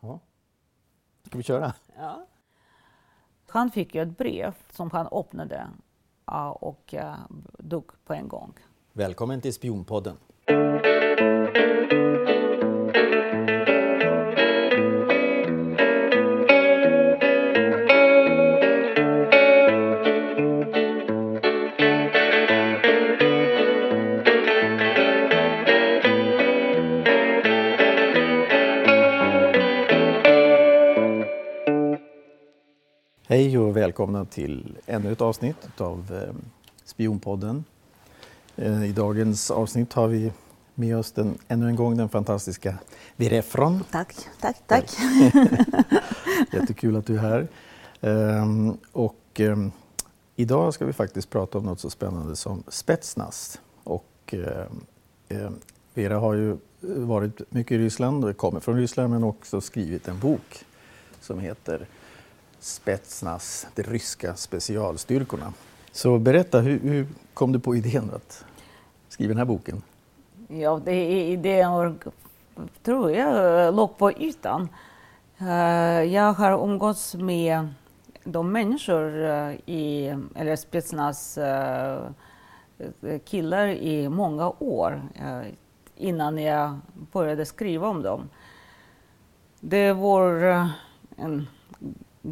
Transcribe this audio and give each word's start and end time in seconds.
Ja. 0.00 0.20
Ska 1.26 1.38
vi 1.38 1.44
köra? 1.44 1.74
Ja. 1.96 2.26
Han 3.48 3.70
fick 3.70 3.94
ju 3.94 4.02
ett 4.02 4.18
brev 4.18 4.54
som 4.72 4.90
han 4.90 5.06
öppnade 5.12 5.68
och 6.60 6.94
dog 7.58 7.92
på 8.04 8.14
en 8.14 8.28
gång. 8.28 8.54
Välkommen 8.92 9.40
till 9.40 9.54
Spionpodden. 9.54 10.16
Välkomna 33.98 34.24
till 34.24 34.78
ännu 34.86 35.12
ett 35.12 35.20
avsnitt 35.20 35.80
av 35.80 36.22
eh, 36.22 36.34
Spionpodden. 36.84 37.64
Eh, 38.56 38.84
I 38.84 38.92
dagens 38.92 39.50
avsnitt 39.50 39.92
har 39.92 40.08
vi 40.08 40.32
med 40.74 40.96
oss 40.96 41.12
den, 41.12 41.38
ännu 41.48 41.68
en 41.68 41.76
gång 41.76 41.96
den 41.96 42.08
fantastiska 42.08 42.78
Virefron. 43.16 43.84
Tack, 43.90 44.14
tack, 44.40 44.56
tack. 44.66 44.92
Jättekul 46.52 46.96
att 46.96 47.06
du 47.06 47.14
är 47.16 47.20
här. 47.20 47.48
Ehm, 48.00 48.76
och 48.92 49.40
ehm, 49.40 49.72
idag 50.36 50.74
ska 50.74 50.86
vi 50.86 50.92
faktiskt 50.92 51.30
prata 51.30 51.58
om 51.58 51.64
något 51.64 51.80
så 51.80 51.90
spännande 51.90 52.36
som 52.36 52.62
Spetsnaz. 52.68 53.60
Och 53.84 54.34
ehm, 55.28 55.54
Vera 55.94 56.18
har 56.18 56.34
ju 56.34 56.56
varit 56.80 57.52
mycket 57.52 57.72
i 57.72 57.78
Ryssland 57.78 58.24
och 58.24 58.36
kommer 58.36 58.60
från 58.60 58.76
Ryssland 58.76 59.10
men 59.10 59.24
också 59.24 59.60
skrivit 59.60 60.08
en 60.08 60.18
bok 60.18 60.64
som 61.20 61.38
heter 61.38 61.86
Spetsnaz, 62.60 63.66
de 63.74 63.82
ryska 63.82 64.34
specialstyrkorna. 64.34 65.52
Så 65.92 66.18
berätta, 66.18 66.60
hur, 66.60 66.78
hur 66.78 67.06
kom 67.34 67.52
du 67.52 67.60
på 67.60 67.76
idén 67.76 68.10
att 68.14 68.44
skriva 69.08 69.28
den 69.28 69.38
här 69.38 69.44
boken? 69.44 69.82
Ja, 70.48 70.80
det 70.84 70.92
är 70.92 71.24
idén 71.24 71.98
tror 72.82 73.12
jag 73.12 73.74
låg 73.74 73.98
på 73.98 74.12
ytan. 74.12 74.68
Eh, 75.38 76.02
jag 76.02 76.32
har 76.32 76.64
umgåtts 76.64 77.14
med 77.14 77.68
de 78.24 78.52
människor 78.52 79.24
eh, 79.24 79.52
i, 79.66 80.16
eller 80.34 80.56
Spetsnaz 80.56 81.38
eh, 81.38 82.08
killar 83.24 83.66
i 83.66 84.08
många 84.08 84.52
år 84.58 85.02
innan 85.96 86.38
jag 86.38 86.78
började 87.12 87.46
skriva 87.46 87.88
om 87.88 88.02
dem. 88.02 88.28
Det 89.60 89.92
var 89.92 90.32
en 91.16 91.46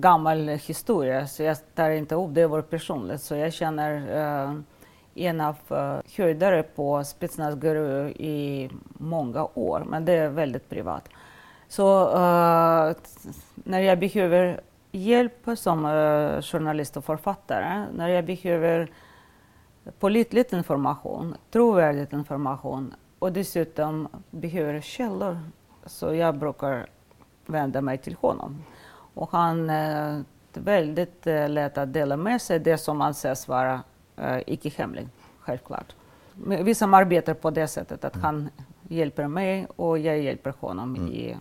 gammal 0.00 0.48
historia 0.48 1.26
så 1.26 1.42
jag 1.42 1.56
tar 1.74 1.90
inte 1.90 2.14
upp 2.14 2.34
det 2.34 2.46
var 2.46 2.62
personligt. 2.62 3.22
Så 3.22 3.34
jag 3.34 3.52
känner 3.52 3.92
eh, 4.16 4.54
en 5.14 5.40
av 5.40 5.56
uh, 5.70 6.00
höjdare 6.16 6.58
eh, 6.58 6.62
på 6.62 7.04
Spetsnaz 7.04 7.54
guru 7.54 8.08
i 8.08 8.70
många 8.88 9.48
år, 9.54 9.84
men 9.86 10.04
det 10.04 10.12
är 10.12 10.28
väldigt 10.28 10.68
privat. 10.68 11.08
Så 11.68 12.04
uh, 12.06 12.96
när 13.54 13.80
jag 13.80 13.98
behöver 13.98 14.60
hjälp 14.92 15.48
som 15.56 15.84
uh, 15.84 16.42
journalist 16.42 16.96
och 16.96 17.04
författare, 17.04 17.84
när 17.94 18.08
jag 18.08 18.24
behöver 18.24 18.90
pålitlig 19.98 20.52
information, 20.52 21.34
trovärdig 21.50 22.12
information 22.12 22.94
och 23.18 23.32
dessutom 23.32 24.08
behöver 24.30 24.80
källor, 24.80 25.38
så 25.86 26.14
jag 26.14 26.38
brukar 26.38 26.86
vända 27.46 27.80
mig 27.80 27.98
till 27.98 28.16
honom. 28.20 28.62
Och 29.16 29.30
han 29.30 29.70
är 29.70 30.24
väldigt 30.52 31.26
eh, 31.26 31.48
lätt 31.48 31.78
att 31.78 31.92
dela 31.92 32.16
med 32.16 32.42
sig 32.42 32.58
det 32.58 32.78
som 32.78 33.00
anses 33.00 33.48
vara 33.48 33.82
eh, 34.16 34.38
icke 34.46 34.68
hemligt, 34.68 35.08
självklart. 35.40 35.94
Vi 36.34 36.74
samarbetar 36.74 37.34
på 37.34 37.50
det 37.50 37.68
sättet 37.68 38.04
att 38.04 38.16
han 38.16 38.48
hjälper 38.88 39.28
mig 39.28 39.66
och 39.76 39.98
jag 39.98 40.18
hjälper 40.18 40.54
honom 40.60 40.94
mm. 40.96 41.12
i 41.12 41.36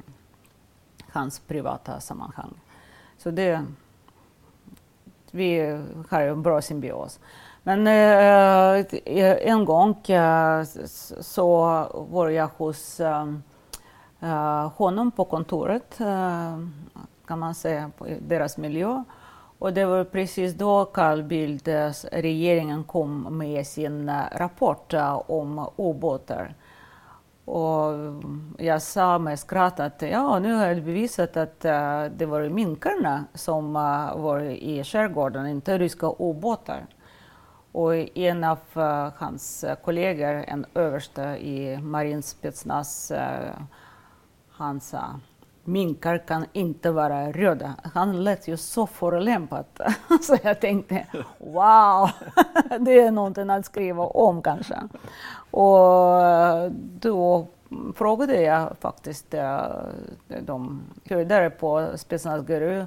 hans 1.11 1.39
privata 1.39 1.99
sammanhang. 1.99 2.53
Så 3.17 3.31
det, 3.31 3.65
vi 5.31 5.81
har 6.09 6.21
en 6.21 6.41
bra 6.41 6.61
symbios. 6.61 7.19
Men 7.63 7.87
eh, 7.87 8.85
en 9.49 9.65
gång 9.65 10.05
eh, 10.09 10.63
så 11.21 11.59
var 12.09 12.29
jag 12.29 12.49
hos 12.57 12.99
eh, 12.99 14.69
honom 14.75 15.11
på 15.11 15.25
kontoret 15.25 15.99
kan 17.27 17.39
man 17.39 17.55
säga, 17.55 17.91
på 17.97 18.07
deras 18.21 18.57
miljö. 18.57 19.03
Och 19.59 19.73
det 19.73 19.85
var 19.85 20.03
precis 20.03 20.53
då 20.53 20.85
Carl 20.85 21.23
Bildt, 21.23 21.67
regeringen 22.11 22.83
kom 22.83 23.37
med 23.37 23.67
sin 23.67 24.11
rapport 24.31 24.93
eh, 24.93 25.21
om 25.27 25.69
ubåtar. 25.77 26.55
Och 27.45 27.93
jag 28.57 28.81
sa 28.81 29.19
med 29.19 29.39
skratt 29.39 29.79
att 29.79 30.01
ja, 30.01 30.39
nu 30.39 30.53
har 30.53 30.67
jag 30.67 30.83
bevisat 30.83 31.37
att 31.37 31.65
uh, 31.65 32.05
det 32.17 32.25
var 32.25 32.49
minkarna 32.49 33.25
som 33.33 33.75
uh, 33.75 34.17
var 34.17 34.39
i 34.39 34.83
skärgården, 34.83 35.47
inte 35.47 35.77
ryska 35.77 36.13
ubåtar. 36.19 36.85
Och 37.71 38.17
en 38.17 38.43
av 38.43 38.59
uh, 38.77 39.09
hans 39.15 39.65
kollegor, 39.83 40.45
en 40.47 40.65
överste 40.73 41.21
i 41.21 41.77
marinspetsnaz, 41.77 43.11
han 44.49 44.81
sa 44.81 45.19
minkar 45.67 46.17
kan 46.17 46.45
inte 46.53 46.91
vara 46.91 47.31
röda. 47.31 47.75
Han 47.93 48.23
lät 48.23 48.47
ju 48.47 48.57
så 48.57 48.87
förolämpad. 48.87 49.65
så 50.21 50.37
jag 50.43 50.61
tänkte, 50.61 51.05
wow, 51.37 52.09
det 52.79 52.99
är 52.99 53.11
någonting 53.11 53.49
att 53.49 53.65
skriva 53.65 54.03
om 54.03 54.41
kanske. 54.41 54.75
Och 55.51 56.71
då 56.99 57.47
frågade 57.95 58.41
jag 58.41 58.77
faktiskt 58.79 59.33
eh, 59.33 59.61
de 60.41 60.81
höjdare 61.05 61.49
på 61.49 61.87
Spetsnaz 61.95 62.45
GRU 62.45 62.85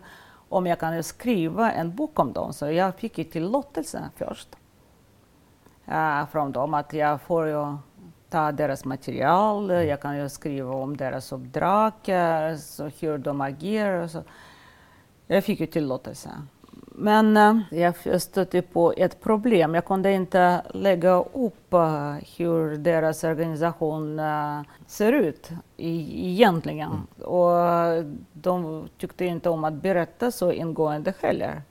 om 0.49 0.67
jag 0.67 0.78
kan 0.78 1.03
skriva 1.03 1.72
en 1.72 1.97
bok 1.97 2.19
om 2.19 2.33
dem. 2.33 2.53
Så 2.53 2.71
jag 2.71 2.94
fick 2.94 3.19
ju 3.19 3.25
tillåtelse 3.25 4.11
först 4.17 4.56
eh, 5.87 6.27
från 6.27 6.53
dem 6.53 6.75
att 6.75 6.93
jag 6.93 7.21
får 7.21 7.47
ju 7.47 7.77
ta 8.31 8.53
deras 8.53 8.84
material, 8.84 9.71
jag 9.71 10.00
kan 10.00 10.19
ju 10.19 10.28
skriva 10.28 10.75
om 10.75 10.97
deras 10.97 11.33
uppdrag, 11.33 11.93
så 12.59 12.91
hur 13.00 13.19
de 13.19 13.41
agerar. 13.41 14.09
Så. 14.09 14.22
Jag 15.27 15.44
fick 15.44 15.61
ju 15.61 15.66
tillåtelse. 15.66 16.31
Men 17.00 17.37
uh, 17.37 17.61
jag 17.71 18.22
stötte 18.22 18.62
på 18.62 18.93
ett 18.97 19.21
problem. 19.21 19.75
Jag 19.75 19.84
kunde 19.84 20.12
inte 20.12 20.62
lägga 20.75 21.15
upp 21.21 21.75
uh, 21.75 22.15
hur 22.37 22.77
deras 22.77 23.25
organisation 23.25 24.21
uh, 24.21 24.61
ser 24.87 25.12
ut 25.12 25.50
egentligen. 25.77 26.91
Mm. 26.91 27.28
Och 27.28 27.55
de 28.33 28.88
tyckte 28.99 29.25
inte 29.25 29.50
om 29.50 29.65
att 29.65 29.72
berätta 29.72 30.31
så 30.31 30.53
ingående 30.53 31.15
heller. 31.21 31.62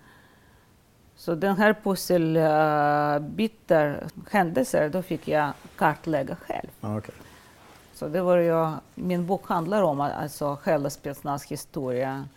Så 1.18 1.36
den 1.36 1.58
här 1.58 1.76
pusselbiten, 1.84 4.10
händelser, 4.32 4.90
då 4.90 5.02
fick 5.02 5.28
jag 5.28 5.54
kartlägga 5.76 6.36
själv. 6.36 6.70
okay. 6.82 7.16
Så 7.94 8.08
det 8.08 8.22
var 8.22 8.38
ju, 8.38 8.72
min 8.96 9.26
bok 9.26 9.48
handlar 9.48 9.82
om 9.82 10.02
alltså 10.02 10.58
hela 10.66 10.90
Spetsnaz 10.90 11.46
historia 11.46 12.28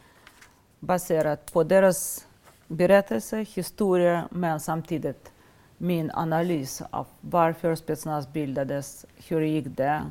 baserat 0.78 1.52
på 1.52 1.64
deras 1.64 2.26
berättelse, 2.66 3.36
historia, 3.36 4.28
men 4.30 4.60
samtidigt 4.60 5.32
min 5.78 6.10
analys 6.10 6.82
av 6.91 7.06
varför 7.20 7.74
Spetsnaz 7.74 8.32
bildades, 8.32 9.06
hur 9.28 9.41
gick 9.41 9.66
det 9.76 10.02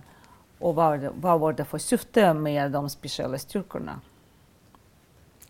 och 0.60 0.76
vad, 0.76 1.10
vad 1.16 1.40
var 1.40 1.54
det 1.54 1.66
för 1.66 1.78
syfte 1.78 2.34
med 2.34 2.72
de 2.72 2.90
speciella 2.90 3.38
styrkorna. 3.38 4.00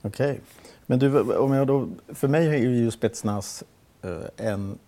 Okej. 0.02 0.32
Okay. 0.32 0.42
Men 0.90 1.00
du, 1.00 1.38
om 1.38 1.54
jag 1.54 1.68
då, 1.68 1.88
för 2.08 2.28
mig 2.28 2.48
är 2.48 2.58
ju 2.58 2.92
Spetsnaz 2.92 3.64
eh, 4.02 4.48
en 4.48 4.80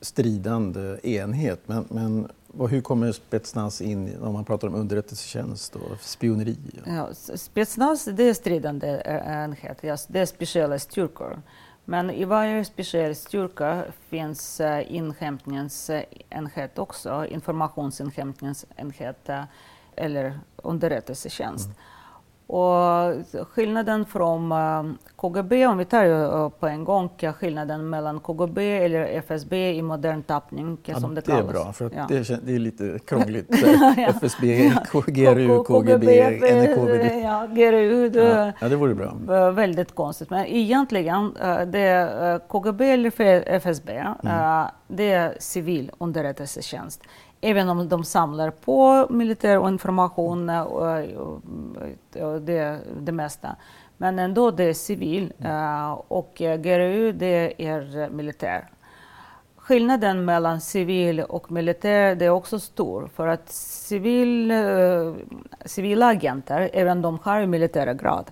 stridande 0.00 0.98
enhet. 1.02 1.60
Men, 1.66 1.84
men 1.90 2.28
hur 2.68 2.80
kommer 2.80 3.12
Spetsnaz 3.12 3.80
in 3.80 4.22
om 4.22 4.32
man 4.32 4.44
pratar 4.44 4.68
om 4.68 4.74
underrättelsetjänst 4.74 5.76
och 5.76 6.00
spioneri? 6.00 6.56
Ja, 6.86 7.08
Spetsnaz 7.34 8.04
det 8.04 8.22
är 8.22 8.34
stridande 8.34 9.02
eh, 9.04 9.42
enhet, 9.42 9.78
det 10.08 10.18
är 10.18 10.26
speciella 10.26 10.78
styrkor. 10.78 11.42
Men 11.84 12.10
i 12.10 12.24
varje 12.24 12.64
speciell 12.64 13.14
styrka 13.14 13.84
finns 14.08 14.60
uh, 14.60 14.94
inhämtningsenhet 14.94 16.78
också, 16.78 17.26
informationsinhämtningsenhet 17.26 19.30
eller 19.96 20.38
underrättelsetjänst. 20.56 21.66
Mm. 21.66 21.76
Och 22.52 23.14
skillnaden 23.48 24.06
från 24.06 24.52
uh, 24.52 24.92
KGB, 25.16 25.66
om 25.66 25.78
vi 25.78 25.84
tar 25.84 26.06
uh, 26.06 26.48
på 26.48 26.66
en 26.66 26.84
gång 26.84 27.10
skillnaden 27.38 27.90
mellan 27.90 28.20
KGB 28.20 28.84
eller 28.84 29.04
FSB 29.04 29.74
i 29.74 29.82
modern 29.82 30.22
tappning 30.22 30.78
ja, 30.84 31.00
som 31.00 31.14
det, 31.14 31.20
det 31.20 31.26
kallas. 31.26 31.48
är 31.48 31.52
bra, 31.52 31.72
för 31.72 31.90
ja. 31.96 32.06
det, 32.08 32.46
det, 32.46 32.54
är 32.54 32.58
lite 32.58 32.98
krångligt. 33.06 33.48
FSB, 33.96 34.72
GRU, 35.06 35.64
KGB, 35.64 36.38
NKVD. 36.40 37.22
Ja, 37.24 37.46
GRU. 37.46 38.08
Det, 38.08 38.52
ja, 38.60 38.68
det 38.68 38.76
vore 38.76 38.94
bra. 38.94 39.50
Väldigt 39.50 39.94
konstigt. 39.94 40.30
Men 40.30 40.46
egentligen, 40.46 41.34
det, 41.66 42.40
KGB 42.48 42.90
eller 42.90 43.20
FSB, 43.46 43.92
mm. 43.92 44.66
det 44.88 45.12
är 45.12 45.36
civil 45.38 45.90
underrättelsetjänst 45.98 47.02
även 47.44 47.68
om 47.68 47.88
de 47.88 48.04
samlar 48.04 48.50
på 48.50 49.06
militär 49.10 49.68
information 49.68 50.50
och, 50.50 51.42
och 52.22 52.42
det, 52.42 52.80
det 53.00 53.12
mesta. 53.12 53.56
Men 53.96 54.18
ändå 54.18 54.50
det 54.50 54.64
är 54.64 54.74
civil 54.74 55.32
mm. 55.38 55.92
och 56.08 56.32
GRU 56.34 57.12
det 57.12 57.64
är 57.66 58.10
militär. 58.10 58.68
Skillnaden 59.56 60.24
mellan 60.24 60.60
civil 60.60 61.20
och 61.20 61.52
militär 61.52 62.14
det 62.14 62.24
är 62.24 62.30
också 62.30 62.58
stor 62.58 63.10
för 63.14 63.28
att 63.28 63.48
civil, 63.52 64.52
civila 65.64 66.06
agenter, 66.06 66.70
även 66.72 67.02
de 67.02 67.18
har 67.22 67.46
militära 67.46 67.94
grad, 67.94 68.30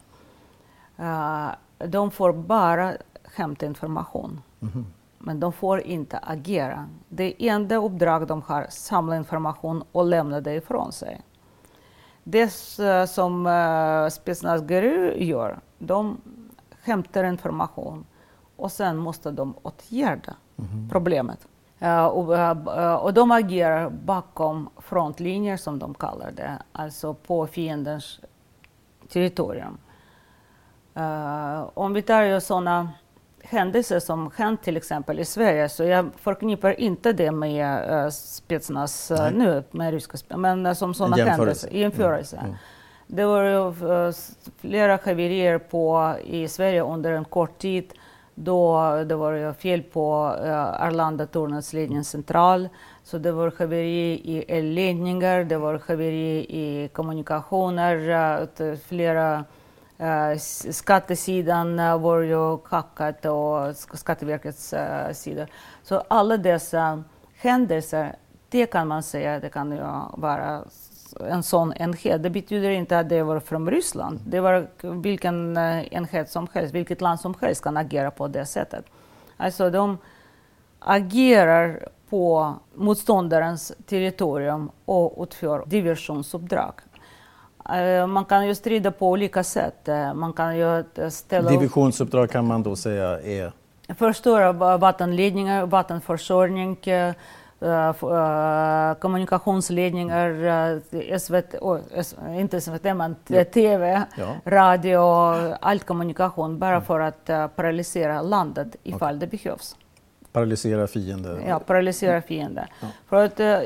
de 1.78 2.10
får 2.10 2.32
bara 2.32 2.92
hämta 3.34 3.66
information. 3.66 4.42
Mm 4.62 4.84
men 5.22 5.40
de 5.40 5.52
får 5.52 5.80
inte 5.80 6.18
agera. 6.18 6.88
Det 7.08 7.48
enda 7.48 7.76
uppdrag 7.76 8.26
de 8.26 8.42
har 8.42 8.66
samla 8.70 9.16
information 9.16 9.84
och 9.92 10.04
lämna 10.04 10.40
det 10.40 10.54
ifrån 10.54 10.92
sig. 10.92 11.20
Det 12.24 12.48
som 13.08 13.46
uh, 13.46 14.08
Spetsnaz 14.08 14.62
GRU 14.62 15.14
gör, 15.24 15.58
de 15.78 16.20
hämtar 16.82 17.24
information 17.24 18.04
och 18.56 18.72
sen 18.72 18.96
måste 18.96 19.30
de 19.30 19.54
åtgärda 19.62 20.34
mm. 20.58 20.88
problemet. 20.88 21.48
Uh, 21.82 22.04
och, 22.04 22.32
uh, 22.32 22.94
och, 22.94 23.14
de 23.14 23.30
agerar 23.30 23.90
bakom 23.90 24.68
frontlinjer 24.76 25.56
som 25.56 25.78
de 25.78 25.94
kallar 25.94 26.30
det, 26.30 26.58
alltså 26.72 27.14
på 27.14 27.46
fiendens 27.46 28.20
territorium. 29.08 29.78
om 31.74 31.92
vi 31.92 32.02
tar 32.02 32.40
sådana 32.40 32.88
händelser 33.50 34.00
som 34.00 34.30
hänt 34.36 34.62
till 34.62 34.76
exempel 34.76 35.20
i 35.20 35.24
Sverige, 35.24 35.68
så 35.68 35.84
jag 35.84 36.10
förknippar 36.16 36.80
inte 36.80 37.12
det 37.12 37.30
med 37.30 37.90
uh, 38.04 38.10
Spetsnaz 38.10 39.10
uh, 39.10 39.30
nu, 39.32 39.62
med 39.70 39.92
ryska 39.92 40.36
men 40.36 40.66
uh, 40.66 40.72
som 40.72 40.94
sådana 40.94 41.16
händelser, 41.16 41.70
jämförelse. 41.70 42.36
Mm. 42.36 42.46
Mm. 42.46 42.56
Det 43.06 43.24
var 43.24 43.44
uh, 43.46 44.12
flera 44.60 44.98
haverier 45.04 45.58
på, 45.58 46.14
i 46.24 46.48
Sverige 46.48 46.82
under 46.82 47.12
en 47.12 47.24
kort 47.24 47.58
tid 47.58 47.92
då 48.34 48.94
det 49.06 49.14
var 49.14 49.52
fel 49.52 49.82
på 49.82 50.36
uh, 50.44 50.82
Arlanda-tornets 50.82 51.72
ledningscentral. 51.72 52.68
Så 53.04 53.18
det 53.18 53.32
var 53.32 53.52
haveri 53.58 54.20
i 54.24 54.44
elledningar, 54.48 55.44
det 55.44 55.56
var 55.56 55.82
haveri 55.88 56.46
i 56.48 56.88
kommunikationer, 56.92 57.96
uh, 58.60 58.76
flera 58.76 59.44
Eh, 60.00 60.38
skattesidan 60.70 61.78
eh, 61.78 61.98
var 61.98 62.20
ju 62.20 62.58
kackat 62.58 63.24
och 63.24 63.76
Skatteverkets 63.76 64.72
eh, 64.72 65.08
uh, 65.08 65.12
sida. 65.12 65.46
Så 65.82 66.02
alla 66.08 66.36
dessa 66.36 67.04
händelser, 67.36 68.16
det 68.48 68.66
kan 68.66 68.88
man 68.88 69.02
säga, 69.02 69.40
det 69.40 69.48
kan 69.48 69.72
ju 69.72 69.82
vara 70.12 70.64
en 71.28 71.42
sån 71.42 71.72
enhet. 71.72 72.22
Det 72.22 72.30
betyder 72.30 72.70
inte 72.70 72.98
att 72.98 73.08
det 73.08 73.22
var 73.22 73.40
från 73.40 73.70
Ryssland. 73.70 74.20
Det 74.26 74.40
var 74.40 74.66
vilken 75.02 75.56
enhet 75.56 76.30
som 76.30 76.48
helst, 76.52 76.74
vilket 76.74 77.00
land 77.00 77.20
som 77.20 77.34
helst 77.40 77.62
kan 77.62 77.76
agera 77.76 78.10
på 78.10 78.28
det 78.28 78.46
sättet. 78.46 78.84
Alltså 79.36 79.70
de 79.70 79.98
agerar 80.78 81.88
på 82.10 82.54
motståndarens 82.74 83.72
territorium 83.86 84.70
och 84.84 85.22
utför 85.22 85.66
diversionsuppdrag. 85.66 86.72
Eh, 87.74 88.06
man 88.06 88.24
kan 88.24 88.46
ju 88.46 88.54
strida 88.54 88.90
på 88.90 89.10
olika 89.10 89.44
sätt. 89.44 89.88
Eh, 89.88 90.14
man 90.14 90.32
kan 90.32 90.58
ju 90.58 90.84
ställa 91.10 91.50
Divisionsuppdrag 91.50 92.30
kan 92.30 92.46
man 92.46 92.62
då 92.62 92.76
säga 92.76 93.20
är? 93.20 93.52
Förstöra 93.94 94.76
vattenledningar, 94.76 95.66
vattenförsörjning, 95.66 96.76
kommunikationsledningar, 99.00 101.18
SVT, 101.18 101.54
oh, 101.60 101.78
inte 102.40 102.60
SVT 102.60 102.84
men. 102.84 103.16
TV, 103.52 104.02
ja. 104.16 104.34
radio, 104.44 104.98
all 105.60 105.80
kommunikation 105.80 106.58
bara 106.58 106.80
för 106.80 107.00
att 107.00 107.26
paralysera 107.56 108.22
landet 108.22 108.76
ifall 108.82 109.16
okay. 109.16 109.28
det 109.28 109.36
behövs. 109.36 109.76
Paralysera 110.32 110.86
fienden? 110.86 111.42
Ja, 111.48 111.58
paralysera 111.58 112.22
fienden. 112.22 112.64
Ja. 112.80 112.86
För 113.08 113.24
att, 113.24 113.40
uh, 113.40 113.58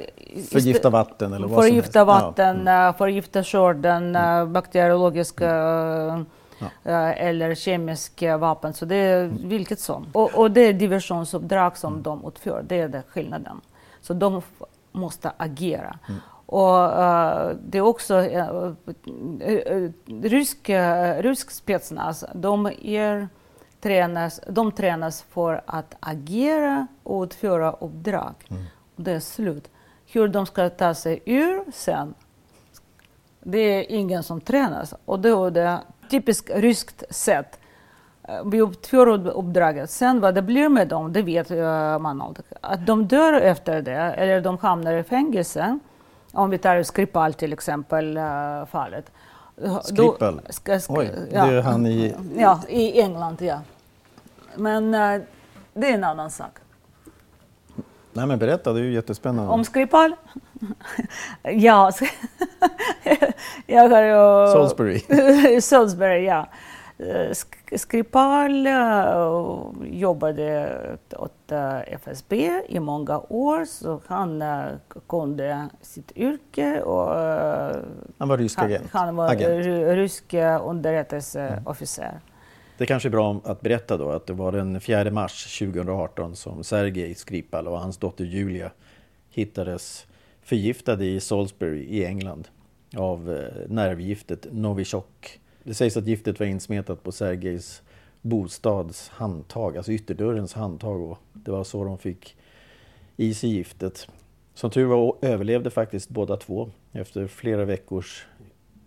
förgifta 0.51 0.91
vatten 0.91 1.33
eller 1.33 1.47
vad 1.47 1.65
Förgifta 1.65 1.93
som 1.93 2.07
vatten, 2.07 2.67
ja. 2.67 2.73
mm. 2.73 2.95
förgifta 2.95 3.45
skörden, 3.45 4.17
mm. 4.17 4.53
bakteriologiska 4.53 5.51
mm. 5.51 6.27
Ja. 6.83 7.13
eller 7.13 7.55
kemiska 7.55 8.37
vapen. 8.37 8.75
Så 8.75 8.85
det 8.85 8.97
är 8.97 9.25
mm. 9.25 9.49
vilket 9.49 9.81
som. 9.81 10.07
Och, 10.13 10.35
och 10.35 10.51
det 10.51 10.61
är 10.61 10.73
diversionsuppdrag 10.73 11.77
som 11.77 11.93
mm. 11.93 12.03
de 12.03 12.25
utför, 12.27 12.65
det 12.69 12.81
är 12.81 12.89
det 12.89 13.03
skillnaden. 13.09 13.61
Så 14.01 14.15
de 14.15 14.43
måste 14.93 15.33
agera. 15.37 15.99
Mm. 16.09 16.21
Och 16.47 16.79
uh, 16.79 17.57
det 17.67 17.79
är 17.79 17.83
också 17.83 18.15
uh, 18.15 18.73
uh, 19.49 19.91
rysk, 20.23 20.71
rysk 21.19 21.51
spetsnaz, 21.51 22.25
de 22.35 22.71
är 22.83 23.29
tränas, 23.85 24.41
de 24.49 24.73
tränas 24.73 25.23
för 25.23 25.63
att 25.67 25.97
agera 26.01 26.87
och 27.03 27.23
utföra 27.23 27.73
uppdrag. 27.73 28.35
Mm. 28.51 28.63
Det 28.97 29.13
är 29.13 29.21
slut. 29.21 29.71
Hur 30.13 30.29
de 30.29 30.47
ska 30.47 30.71
ta 30.71 30.95
sig 30.95 31.23
ur 31.25 31.65
sen, 31.73 32.15
det 33.43 33.59
är 33.59 33.93
ingen 33.93 34.23
som 34.23 34.41
tränas. 34.41 34.95
Och 35.05 35.21
det 35.21 35.29
är 35.29 35.51
det 35.51 35.79
typiskt 36.11 36.51
ryskt 36.55 37.03
sätt. 37.11 37.61
Eh, 38.23 38.45
vi 38.45 38.59
utför 38.59 39.07
uppdraget. 39.29 39.91
Sen 39.91 40.21
vad 40.21 40.35
det 40.35 40.43
blir 40.43 40.69
med 40.69 40.89
dem, 40.89 41.13
det 41.13 41.23
vet 41.23 41.51
eh, 41.51 41.99
man 41.99 42.23
aldrig. 42.23 42.47
Att 42.61 42.87
de 42.87 43.07
dör 43.07 43.33
efter 43.33 43.83
det, 43.83 43.93
eller 43.93 44.41
de 44.41 44.59
hamnar 44.59 44.93
i 44.93 45.03
fängelse. 45.03 45.79
Om 46.33 46.51
vi 46.51 46.59
tar 46.59 46.83
Skripal 46.83 47.35
till 47.35 47.53
exempel, 47.53 48.19
uh, 48.19 48.65
fallet. 48.67 49.11
Skripal? 49.83 50.41
Oj, 50.89 51.11
det 51.31 51.37
är 51.37 51.63
han 51.63 51.87
i... 51.87 52.15
Ja, 52.37 52.61
i 52.69 53.01
England, 53.01 53.43
ja. 53.43 53.59
Men 54.57 54.95
äh, 54.95 55.21
det 55.75 55.91
är 55.91 55.95
en 55.95 56.05
annan 56.05 56.31
sak. 56.31 56.59
Nej 58.13 58.27
men 58.27 58.39
berätta, 58.39 58.73
det 58.73 58.81
är 58.81 58.85
ju 58.85 58.93
jättespännande. 58.93 59.53
Om 59.53 59.65
Skripal? 59.65 60.15
ja, 61.43 61.93
jag 63.67 63.89
har 63.89 64.03
ju... 64.03 64.53
Salisbury. 64.53 65.01
Salisbury, 65.61 66.25
ja. 66.25 66.49
Eh, 66.99 67.33
Skripal 67.77 68.67
uh, 68.67 69.73
jobbade 69.85 70.79
åt 71.17 71.53
FSB 71.87 72.63
i 72.69 72.81
många 72.81 73.19
år, 73.29 73.65
så 73.65 74.01
han 74.07 74.45
kunde 75.09 75.69
sitt 75.81 76.13
yrke. 76.17 76.83
Och, 76.83 77.09
han 78.19 78.29
var 78.29 78.39
rysk 78.39 78.59
agent? 78.59 78.87
Han, 78.93 79.07
han 79.07 79.17
var 79.17 79.33
agent. 79.33 79.67
rysk 79.97 80.35
underrättelseofficer. 80.65 82.09
Mm. 82.09 82.34
Det 82.79 82.87
kanske 82.87 83.09
är 83.09 83.11
bra 83.11 83.41
att 83.45 83.61
berätta 83.61 83.97
då 83.97 84.11
att 84.11 84.27
det 84.27 84.33
var 84.33 84.53
den 84.53 84.81
4 84.81 85.11
mars 85.11 85.59
2018 85.59 86.37
som 86.37 86.65
Sergej 86.65 87.15
Skripal 87.15 87.69
och 87.69 87.81
hans 87.81 87.97
dotter 87.97 88.25
Julia 88.25 88.71
hittades 89.31 90.07
förgiftade 90.43 91.05
i 91.05 91.21
Salisbury 91.21 91.83
i 91.83 92.05
England 92.05 92.49
av 92.97 93.33
eh, 93.33 93.69
nervgiftet 93.69 94.47
Novichok. 94.53 95.41
Det 95.63 95.75
sägs 95.75 95.97
att 95.97 96.07
giftet 96.07 96.41
var 96.41 96.47
insmetat 96.47 97.03
på 97.03 97.13
Sergejs 97.13 97.83
bostads 98.21 99.09
handtag, 99.09 99.77
alltså 99.77 99.93
ytterdörrens 99.93 100.55
handtag. 100.55 101.01
Och 101.01 101.19
det 101.33 101.51
var 101.51 101.65
så 101.65 101.85
de 101.85 101.99
fick 101.99 102.37
i 103.17 103.35
sig 103.35 103.51
giftet. 103.51 104.09
Som 104.55 104.71
tur 104.71 104.85
var 104.85 105.17
överlevde 105.23 105.71
faktiskt 105.71 106.09
båda 106.09 106.37
två 106.37 106.71
efter 106.93 107.27
flera 107.27 107.65
veckors 107.65 108.27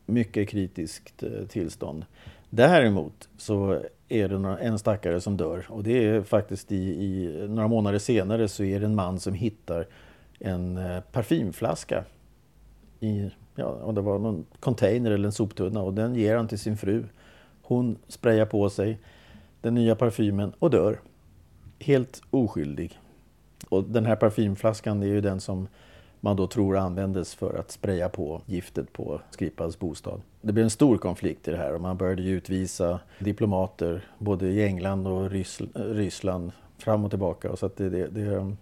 mycket 0.05 0.49
kritiskt 0.49 1.23
eh, 1.23 1.47
tillstånd. 1.47 2.05
Däremot 2.49 3.29
så 3.37 3.81
är 4.09 4.29
det 4.29 4.57
en 4.61 4.79
stackare 4.79 5.21
som 5.21 5.37
dör 5.37 5.65
och 5.69 5.83
det 5.83 6.05
är 6.05 6.21
faktiskt 6.21 6.71
i, 6.71 6.75
i, 6.75 7.47
några 7.49 7.67
månader 7.67 7.99
senare 7.99 8.47
så 8.47 8.63
är 8.63 8.79
det 8.79 8.85
en 8.85 8.95
man 8.95 9.19
som 9.19 9.33
hittar 9.33 9.87
en 10.39 10.77
eh, 10.77 10.99
parfymflaska 11.11 12.03
i, 12.99 13.31
ja, 13.55 13.65
om 13.65 13.95
det 13.95 14.01
var 14.01 14.19
någon 14.19 14.45
container 14.59 15.11
eller 15.11 15.25
en 15.25 15.31
soptunna 15.31 15.81
och 15.81 15.93
den 15.93 16.15
ger 16.15 16.35
han 16.35 16.47
till 16.47 16.59
sin 16.59 16.77
fru. 16.77 17.03
Hon 17.61 17.97
sprayar 18.07 18.45
på 18.45 18.69
sig 18.69 18.99
den 19.61 19.73
nya 19.73 19.95
parfymen 19.95 20.53
och 20.59 20.69
dör. 20.69 20.99
Helt 21.79 22.21
oskyldig. 22.29 22.99
Och 23.69 23.83
den 23.83 24.05
här 24.05 24.15
parfymflaskan 24.15 24.99
det 24.99 25.05
är 25.05 25.09
ju 25.09 25.21
den 25.21 25.39
som 25.39 25.67
man 26.27 26.35
då 26.35 26.47
tror 26.47 26.77
användes 26.77 27.35
för 27.35 27.59
att 27.59 27.71
spraya 27.71 28.09
på 28.09 28.41
giftet 28.45 28.93
på 28.93 29.21
Skripals 29.31 29.79
bostad. 29.79 30.21
Det 30.41 30.53
blev 30.53 30.63
en 30.63 30.69
stor 30.69 30.97
konflikt 30.97 31.47
i 31.47 31.51
det 31.51 31.57
här 31.57 31.73
och 31.73 31.81
man 31.81 31.97
började 31.97 32.23
utvisa 32.23 32.99
diplomater 33.19 34.09
både 34.17 34.47
i 34.47 34.63
England 34.63 35.07
och 35.07 35.31
Ryssland 35.73 36.51
fram 36.77 37.03
och 37.03 37.09
tillbaka. 37.09 37.55
Så 37.55 37.69
det, 37.75 37.89
det, 37.89 38.07
det, 38.07 38.55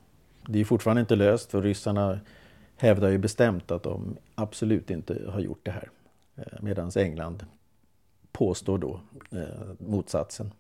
det 0.48 0.60
är 0.60 0.65
fortfarande 0.65 1.01
inte 1.01 1.15
löst 1.15 1.51
för 1.51 1.62
ryssarna 1.62 2.19
hävdar 2.77 3.10
ju 3.10 3.17
bestämt 3.17 3.72
att 3.72 3.84
de 3.84 4.17
absolut 4.36 4.91
inte 4.91 5.22
har 5.29 5.39
gjort 5.39 5.62
det 5.63 5.72
här. 5.72 5.89
Eh, 6.36 6.62
Medan 6.62 6.91
England 6.95 7.45
påstår 8.31 8.77
då 8.77 9.00
eh, 9.31 9.74
motsatsen. 9.77 10.51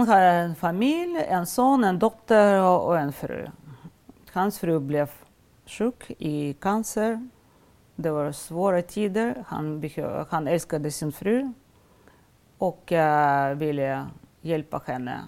Han 0.00 0.08
har 0.08 0.22
en 0.22 0.54
familj, 0.54 1.24
en 1.28 1.46
son, 1.46 1.84
en 1.84 1.98
dotter 1.98 2.62
och 2.62 2.98
en 2.98 3.12
fru. 3.12 3.46
Hans 4.32 4.58
fru 4.58 4.78
blev 4.78 5.10
sjuk 5.66 6.10
i 6.18 6.54
cancer. 6.54 7.28
Det 7.96 8.10
var 8.10 8.32
svåra 8.32 8.82
tider. 8.82 9.44
Han, 9.46 9.90
han 10.30 10.48
älskade 10.48 10.90
sin 10.90 11.12
fru 11.12 11.52
och 12.58 12.92
uh, 12.92 13.54
ville 13.54 14.06
hjälpa 14.40 14.82
henne 14.86 15.20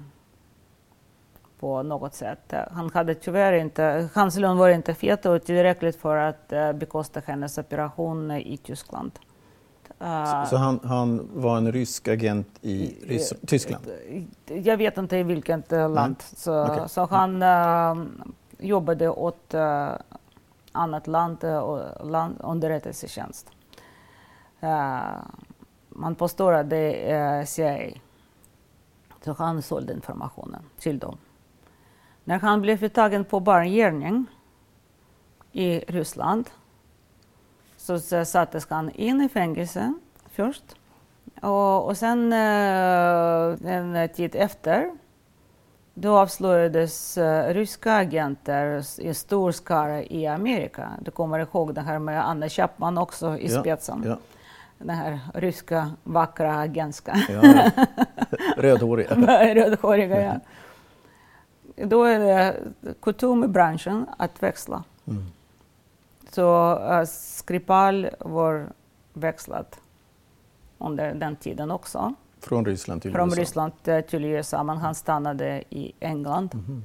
på 1.59 1.83
något 1.83 2.15
sätt. 2.15 2.55
Han 2.71 2.91
hade 2.91 3.15
tyvärr 3.15 3.53
inte, 3.53 4.09
hans 4.15 4.37
lön 4.37 4.57
var 4.57 4.69
inte 4.69 4.95
fet 4.95 5.27
och 5.27 5.45
tillräckligt 5.45 5.97
för 5.97 6.17
att 6.17 6.53
uh, 6.53 6.73
bekosta 6.73 7.21
hennes 7.27 7.59
operation 7.59 8.31
i 8.31 8.57
Tyskland. 8.57 9.13
Uh, 10.03 10.45
så 10.45 10.57
han, 10.57 10.81
han, 10.85 11.29
var 11.35 11.57
en 11.57 11.73
rysk 11.73 12.09
agent 12.09 12.49
i 12.61 12.97
Rys 13.07 13.33
Tyskland? 13.47 13.91
Jag 14.47 14.77
vet 14.77 14.99
inte 14.99 15.17
i 15.17 15.23
vilket 15.23 15.71
land. 15.71 16.17
Så, 16.37 16.65
okay. 16.65 16.89
så, 16.89 17.05
han 17.05 17.43
uh, 17.43 18.05
jobbade 18.59 19.09
åt 19.09 19.55
uh, 19.55 19.91
annat 20.73 21.07
land, 21.07 21.45
uh, 21.45 22.11
land 22.11 22.37
underrättelsetjänst. 22.41 23.51
Uh, 24.63 25.03
man 25.89 26.15
påstår 26.15 26.53
att 26.53 26.71
det 26.71 27.11
är 27.11 27.45
CIA. 27.45 27.91
Så 29.25 29.33
han 29.33 29.63
sålde 29.63 29.93
informationen 29.93 30.63
till 30.79 30.99
dem. 30.99 31.17
När 32.25 32.39
han 32.39 32.61
blev 32.61 32.85
uttagen 32.85 33.25
på 33.25 33.41
barngärning 33.41 34.27
i 35.53 35.79
Ryssland 35.79 36.51
så 37.83 38.25
sattes 38.25 38.67
han 38.71 38.91
in 38.91 39.21
i 39.21 39.29
fängelse 39.29 39.95
först. 40.31 40.65
Och, 41.43 41.87
och 41.87 41.97
sen 41.97 42.33
eh, 42.33 43.73
en 43.75 44.09
tid 44.09 44.35
efter 44.35 44.91
då 45.95 46.19
avslöjades 46.19 47.19
uh, 47.19 47.45
ryska 47.45 47.93
agenter 47.93 48.85
i 49.01 49.15
stor 49.15 49.53
skara 49.53 50.03
i 50.03 50.27
Amerika. 50.27 50.91
Du 51.01 51.11
kommer 51.11 51.39
ihåg 51.39 51.75
det 51.75 51.81
här 51.81 51.99
med 51.99 52.29
Anna 52.29 52.49
Chapman 52.49 52.99
också 52.99 53.39
i 53.39 53.53
ja, 53.53 53.61
spetsen. 53.61 54.03
Ja. 54.07 54.19
Den 54.79 54.97
här 54.97 55.21
ryska 55.35 55.91
vackra 56.03 56.59
agentska. 56.59 57.17
Ja, 57.29 57.71
Rödhåriga. 58.57 59.15
Rödhåriga, 59.55 60.23
ja. 60.23 60.35
Då 61.87 62.05
är 62.05 62.19
det 62.19 62.57
kutym 63.03 63.45
i 63.45 63.49
branschen 63.49 64.07
att 64.19 64.43
växla. 64.43 64.85
Mm. 65.07 65.27
Så 66.35 66.75
uh, 66.75 67.05
Skripal 67.05 68.11
var 68.19 68.73
växlad 69.13 69.67
under 70.79 71.15
den 71.15 71.37
tiden 71.37 71.71
också. 71.71 72.15
Från 72.41 72.65
Ryssland 72.65 73.03
till 73.03 73.13
Från 73.13 73.29
USA? 73.29 73.41
Ryssland 73.41 73.73
till 74.09 74.25
USA, 74.25 74.63
men 74.63 74.77
han 74.77 74.95
stannade 74.95 75.63
i 75.71 75.93
England. 76.01 76.55
Mm. 76.55 76.83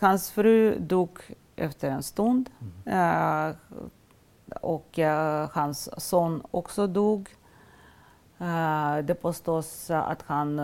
Hans 0.00 0.30
fru 0.30 0.78
dog 0.78 1.18
efter 1.56 1.90
en 1.90 2.02
stund 2.02 2.50
mm. 2.84 3.48
uh, 3.48 3.56
och 4.60 4.98
uh, 4.98 5.50
hans 5.52 6.02
son 6.02 6.42
också 6.50 6.86
dog. 6.86 7.28
Uh, 8.40 8.98
det 8.98 9.14
påstås 9.14 9.90
att 9.90 10.22
han 10.22 10.58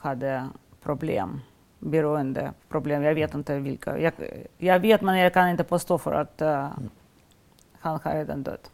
hade 0.00 0.48
problem, 0.82 1.40
beroendeproblem. 1.78 3.02
Jag 3.02 3.14
vet 3.14 3.34
inte 3.34 3.58
vilka. 3.58 3.98
Jag, 3.98 4.12
jag, 4.58 4.80
vet, 4.80 5.00
men 5.00 5.18
jag 5.18 5.34
kan 5.34 5.48
inte 5.48 5.64
påstå 5.64 5.98
för 5.98 6.12
att 6.12 6.40
mm 6.40 6.90
han 7.84 8.00
har 8.04 8.14
redan 8.14 8.42
dött. 8.42 8.70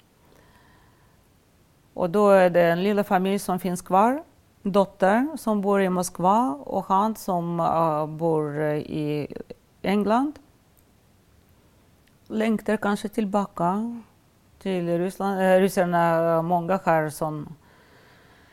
Och 1.95 2.11
då 2.11 2.31
är 2.31 2.51
det 2.51 2.63
en 2.63 2.83
liten 2.83 3.05
familj 3.05 3.39
som 3.39 3.59
finns 3.59 3.83
kvar 3.83 4.23
dotter 4.63 5.37
som 5.37 5.61
bor 5.61 5.83
i 5.83 5.89
Moskva 5.89 6.59
och 6.65 6.85
han 6.85 7.17
som 7.17 7.61
uh, 7.61 8.07
bor 8.07 8.61
eh, 8.61 8.77
i 8.77 9.29
England. 9.83 10.39
Längtar 12.27 12.77
kanske 12.77 13.09
tillbaka 13.09 14.01
till 14.59 14.99
Ryssland. 14.99 15.41
Äh, 15.41 15.61
ryssarna, 15.61 16.43
många 16.43 16.81
har 16.85 17.09
sån 17.09 17.55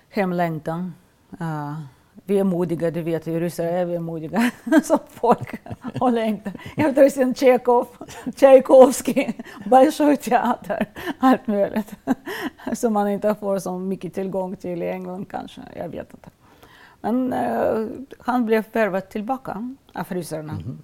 hemlängtan. 0.09 0.93
Uh, 1.41 1.79
vi 2.27 2.39
är 2.39 2.43
modiga, 2.43 2.91
du 2.91 3.01
vet 3.01 3.27
ju, 3.27 3.39
ryssar 3.39 3.63
är 3.63 3.85
vi 3.85 3.99
modiga. 3.99 4.51
Som 4.83 4.99
folk 5.09 5.61
och 5.99 6.11
längtar 6.11 6.53
efter 6.77 7.09
sin 7.09 7.35
Tjechov, 7.35 7.87
Tchaikovsky, 8.35 9.33
Bolshoi 9.65 10.17
teater, 10.17 10.85
allt 11.19 11.47
möjligt. 11.47 11.95
Som 12.73 12.93
man 12.93 13.09
inte 13.09 13.35
får 13.35 13.59
så 13.59 13.77
mycket 13.79 14.13
tillgång 14.13 14.55
till 14.55 14.83
i 14.83 14.89
England 14.89 15.29
kanske, 15.29 15.61
jag 15.75 15.89
vet 15.89 16.13
inte. 16.13 16.29
Men 17.01 17.33
uh, 17.33 17.87
han 18.19 18.45
blev 18.45 18.63
värvad 18.71 19.09
tillbaka 19.09 19.75
av 19.93 20.05
ryssarna. 20.09 20.53
Mm. 20.53 20.77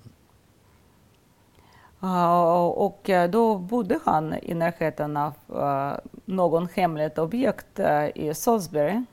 Uh, 2.03 2.65
och 2.65 3.09
uh, 3.09 3.23
då 3.23 3.57
bodde 3.57 3.99
han 4.05 4.35
i 4.41 4.53
närheten 4.53 5.17
av 5.17 5.33
uh, 5.55 5.93
någon 6.25 6.67
hemligt 6.73 7.17
objekt 7.17 7.79
i 8.15 8.33
Salisbury 8.33 9.03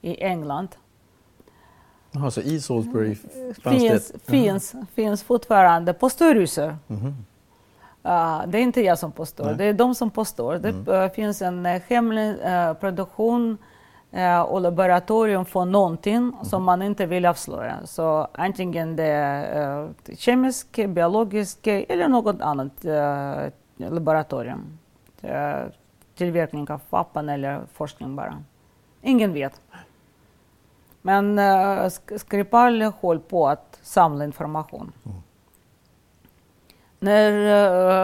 i 0.00 0.22
England 0.22 0.68
Jaha, 2.16 2.30
så 2.30 2.40
i 2.40 2.60
Salisbury 2.60 3.14
fanns 3.62 3.82
finns, 3.82 4.08
det? 4.12 4.18
Finns, 4.30 4.74
finns 4.94 5.22
fortfarande, 5.22 5.92
påstår 5.92 6.34
ryssar. 6.34 6.76
Mm. 6.88 7.06
Uh, 7.06 8.46
det 8.46 8.58
är 8.58 8.62
inte 8.62 8.80
jag 8.80 8.98
som 8.98 9.12
påstår, 9.12 9.44
Nej. 9.44 9.54
det 9.54 9.64
är 9.64 9.72
de 9.72 9.94
som 9.94 10.10
påstår. 10.10 10.54
Mm. 10.54 10.84
Det 10.84 11.04
uh, 11.04 11.10
finns 11.10 11.42
en 11.42 11.66
uh, 11.66 11.80
hemlig 11.88 12.28
uh, 12.28 12.72
produktion 12.72 13.58
och 14.48 14.60
laboratorium 14.60 15.44
för 15.44 15.64
någonting 15.64 16.14
mm. 16.14 16.34
som 16.42 16.64
man 16.64 16.82
inte 16.82 17.06
vill 17.06 17.26
avslöja. 17.26 17.76
Så 17.84 18.28
antingen 18.32 18.96
det 18.96 19.04
är 19.04 19.82
uh, 19.82 19.90
kemisk, 20.16 20.76
biologisk 20.88 21.66
eller 21.66 22.08
något 22.08 22.40
annat 22.40 22.84
laboratorium. 23.76 24.78
tillverkning 26.14 26.70
av 26.70 26.80
vapen 26.90 27.28
eller 27.28 27.60
forskning 27.72 28.16
bara. 28.16 28.42
Ingen 29.02 29.32
vet. 29.32 29.60
Men 31.06 31.38
uh, 31.38 31.88
Skripal 32.16 32.82
höll 32.82 33.20
på 33.20 33.48
att 33.48 33.78
samla 33.82 34.24
information. 34.24 34.92
Mm. 35.04 35.18
När 36.98 37.32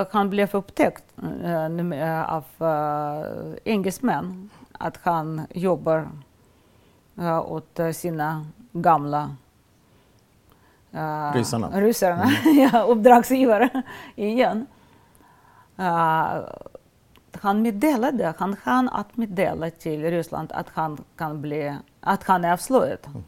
uh, 0.00 0.06
han 0.10 0.30
blev 0.30 0.54
upptäckt 0.54 1.04
uh, 1.44 2.32
av 2.32 2.44
uh, 2.60 3.54
engelsmän 3.64 4.50
att 4.72 4.98
han 5.02 5.46
jobbar 5.50 6.08
uh, 7.18 7.52
åt 7.52 7.80
sina 7.94 8.46
gamla 8.72 9.36
uh, 10.94 11.32
ryssarna, 11.34 11.80
ryssarna 11.80 12.30
mm. 12.44 12.84
uppdragsgivare 12.88 13.82
igen. 14.16 14.66
han 17.40 17.62
meddelade, 17.62 18.34
han 18.38 18.56
hann 18.62 18.88
att 18.88 19.16
meddela 19.16 19.70
till 19.70 20.02
Ryssland 20.02 20.52
att 20.52 20.68
han 20.68 20.98
kan 21.16 21.40
bli 21.40 21.76
att 22.02 22.24
han 22.24 22.44
är 22.44 22.52
avslöjad. 22.52 22.98
Mm. 23.06 23.22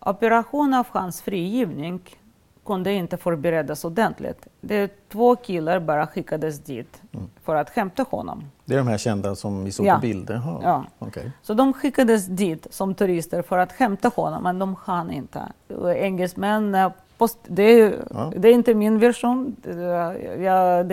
Operation 0.00 0.74
av 0.74 0.86
hans 0.90 1.22
frigivning 1.22 2.00
kunde 2.64 2.92
inte 2.92 3.16
förberedas 3.16 3.84
ordentligt. 3.84 4.46
Det 4.60 5.08
två 5.08 5.36
killar 5.36 5.80
bara 5.80 6.06
skickades 6.06 6.58
dit 6.58 7.02
mm. 7.12 7.26
för 7.44 7.56
att 7.56 7.70
hämta 7.70 8.02
honom. 8.02 8.44
Det 8.64 8.74
är 8.74 8.78
de 8.78 8.88
här 8.88 8.98
kända 8.98 9.34
som 9.34 9.64
vi 9.64 9.72
såg 9.72 9.86
ja. 9.86 9.94
på 9.94 10.00
bilder? 10.00 10.40
Ja. 10.62 10.84
Okay. 10.98 11.30
Så 11.42 11.54
de 11.54 11.72
skickades 11.72 12.26
dit 12.26 12.66
som 12.70 12.94
turister 12.94 13.42
för 13.42 13.58
att 13.58 13.72
hämta 13.72 14.08
honom, 14.08 14.42
men 14.42 14.58
de 14.58 14.76
hann 14.84 15.10
inte. 15.10 15.42
Engelsmän, 15.96 16.74
eh, 16.74 16.92
post, 17.18 17.38
det, 17.46 17.62
är, 17.62 18.04
ja. 18.10 18.32
det 18.36 18.48
är 18.48 18.52
inte 18.52 18.74
min 18.74 18.98
version, 18.98 19.56
det 19.62 19.74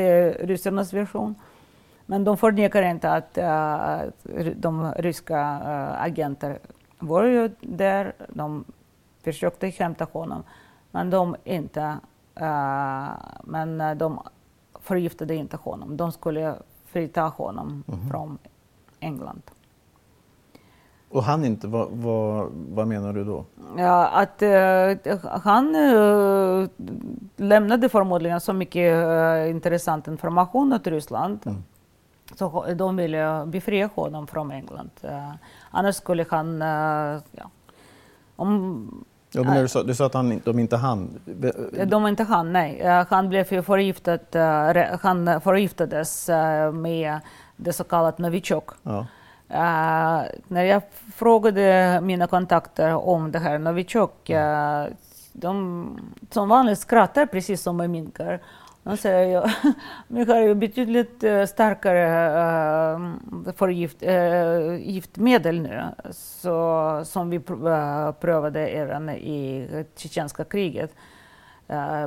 är 0.03 0.45
ryssarnas 0.47 0.93
version. 0.93 1.35
Men 2.09 2.23
de 2.23 2.37
förnekar 2.37 2.83
inte 2.83 3.13
att 3.13 3.37
uh, 3.37 4.51
de 4.55 4.93
ryska 4.97 5.59
uh, 5.59 6.01
agenter 6.01 6.59
var 6.99 7.23
ju 7.23 7.51
där. 7.61 8.13
De 8.29 8.63
försökte 9.23 9.67
hämta 9.67 10.07
honom, 10.11 10.43
men 10.91 11.09
de 11.09 11.35
inte. 11.43 11.97
Uh, 12.41 13.09
men 13.43 13.97
de 13.97 14.19
förgiftade 14.81 15.35
inte 15.35 15.57
honom. 15.57 15.97
De 15.97 16.11
skulle 16.11 16.55
frita 16.85 17.21
honom 17.21 17.83
mm 17.87 18.09
från 18.09 18.37
England. 18.99 19.41
Och 21.09 21.23
han 21.23 21.45
inte, 21.45 21.67
vad, 21.67 21.87
vad, 21.91 22.51
vad 22.73 22.87
menar 22.87 23.13
du 23.13 23.23
då? 23.23 23.45
Ja, 23.77 24.07
att 24.07 24.41
uh, 24.41 25.17
han 25.41 25.75
uh, 25.75 26.67
lämnade 27.35 27.89
förmodligen 27.89 28.41
så 28.41 28.53
mycket 28.53 29.05
uh, 29.07 29.49
intressant 29.49 30.07
information 30.07 30.79
till 30.83 30.93
Ryssland. 30.93 31.39
Mm. 31.45 31.63
Så 32.37 32.65
de 32.75 32.95
ville 32.95 33.45
befria 33.45 33.89
honom 33.95 34.27
från 34.27 34.51
England. 34.51 34.91
annars 35.71 35.95
skulle 35.95 36.25
han... 36.29 36.61
ja, 37.31 37.49
om, 38.35 39.05
ja, 39.31 39.43
men 39.43 39.61
du, 39.61 39.67
sa, 39.67 39.83
du 39.83 39.95
sa 39.95 40.05
att 40.05 40.13
han, 40.13 40.41
de 40.45 40.59
inte 40.59 40.77
hann? 40.77 41.19
De 41.87 42.07
inte 42.07 42.23
hann, 42.23 42.53
nej. 42.53 43.05
Han 43.09 43.29
blev 43.29 43.43
förgiftad, 43.61 44.19
han 45.01 45.41
förgiftades 45.41 46.29
med 46.73 47.19
det 47.55 47.73
så 47.73 47.83
kallade 47.83 48.23
Novichok. 48.23 48.69
Ja. 48.83 49.05
Uh, 49.51 50.27
när 50.47 50.63
jag 50.63 50.81
frågade 51.15 51.99
mina 52.01 52.27
kontakter 52.27 52.93
om 52.93 53.31
det 53.31 53.39
här 53.39 53.59
Novichok, 53.59 54.29
uh, 54.29 54.85
de 55.33 55.99
som 56.29 56.49
vanligt 56.49 56.79
skrattar 56.79 57.25
precis 57.25 57.61
som 57.61 57.77
med 57.77 57.89
minkar. 57.89 58.39
De 58.87 58.97
säger 58.97 59.41
att 59.41 59.51
vi 60.07 60.23
har 60.33 60.39
ju 60.39 60.55
betydligt 60.55 61.23
eh, 61.23 61.45
starkare 61.45 62.05
eh, 63.45 63.53
för 63.53 63.67
gift, 63.67 63.97
eh, 64.03 64.75
giftmedel 64.75 65.61
nu, 65.61 65.83
så, 66.11 67.01
som 67.05 67.29
vi 67.29 67.39
pr 67.39 68.11
prövade 68.11 68.67
även 68.67 69.09
i 69.09 69.67
tjetjenska 69.95 70.43
kriget 70.43 70.95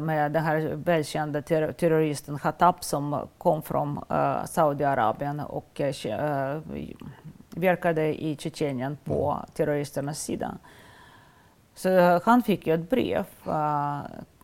med 0.03 0.33
den 0.33 0.45
här 0.45 0.73
välkända 0.75 1.43
ter 1.43 1.73
terroristen 1.73 2.39
Khattab 2.39 2.85
som 2.85 3.29
kom 3.39 3.63
från 3.63 4.01
Saudiarabien 4.45 5.41
och 5.41 5.81
verkade 7.51 8.25
i 8.25 8.37
Tjetjenien 8.37 8.99
på 9.05 9.33
mm. 9.33 9.47
terroristernas 9.55 10.21
sida. 10.21 10.55
Så 11.75 12.21
han 12.25 12.43
fick 12.43 12.67
ju 12.67 12.75
ett 12.75 12.91
brev 12.91 13.25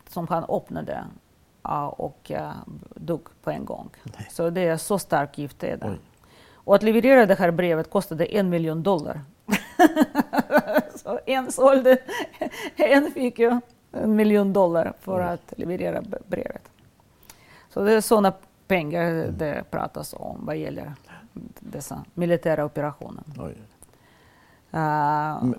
som 0.09 0.27
han 0.27 0.43
öppnade 0.49 1.03
och 1.87 2.31
uh, 2.35 2.51
dog 2.95 3.29
på 3.43 3.51
en 3.51 3.65
gång. 3.65 3.89
Nej. 4.03 4.27
Så 4.31 4.49
det 4.49 4.61
är 4.61 4.77
så 4.77 4.99
starkt 4.99 5.37
gift 5.37 5.63
är 5.63 5.77
det. 5.77 5.97
Och 6.53 6.75
att 6.75 6.83
leverera 6.83 7.25
det 7.25 7.35
här 7.35 7.51
brevet 7.51 7.89
kostade 7.89 8.25
en 8.25 8.49
miljon 8.49 8.83
dollar. 8.83 9.21
så 10.95 11.19
en 11.25 11.51
sålde, 11.51 11.97
en 12.75 13.11
fick 13.11 13.39
ju 13.39 13.59
en 13.91 14.15
miljon 14.15 14.53
dollar 14.53 14.93
för 14.99 15.19
mm. 15.19 15.33
att 15.33 15.53
leverera 15.57 16.03
brevet. 16.27 16.69
Så 17.69 17.83
det 17.83 17.93
är 17.93 18.01
sådana 18.01 18.33
pengar 18.67 19.11
mm. 19.11 19.37
det 19.37 19.63
pratas 19.71 20.13
om 20.17 20.45
vad 20.45 20.57
gäller 20.57 20.93
dessa 21.59 22.05
militära 22.13 22.65
operationer. 22.65 23.23
Uh, 24.73 25.43
men 25.43 25.55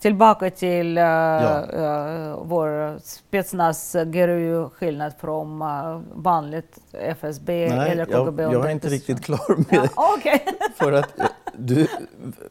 tillbaka 0.00 0.50
till 0.50 0.98
uh, 0.98 1.04
ja. 1.04 1.64
uh, 1.76 2.42
vår 2.42 2.98
spetsnaz 2.98 3.96
GRU 4.06 4.68
skillnad 4.70 5.12
från 5.20 5.62
uh, 5.62 6.00
vanligt 6.14 6.78
FSB 6.92 7.68
Nej, 7.68 7.90
eller 7.90 8.04
KGB. 8.04 8.42
Jag, 8.42 8.52
jag 8.52 8.66
är 8.66 8.70
inte 8.70 8.88
riktigt 8.88 9.24
klar 9.24 9.56
med 9.56 9.88
ja, 9.96 10.14
okay. 10.18 10.38
För 10.74 10.92
att 10.92 11.20
du, 11.52 11.86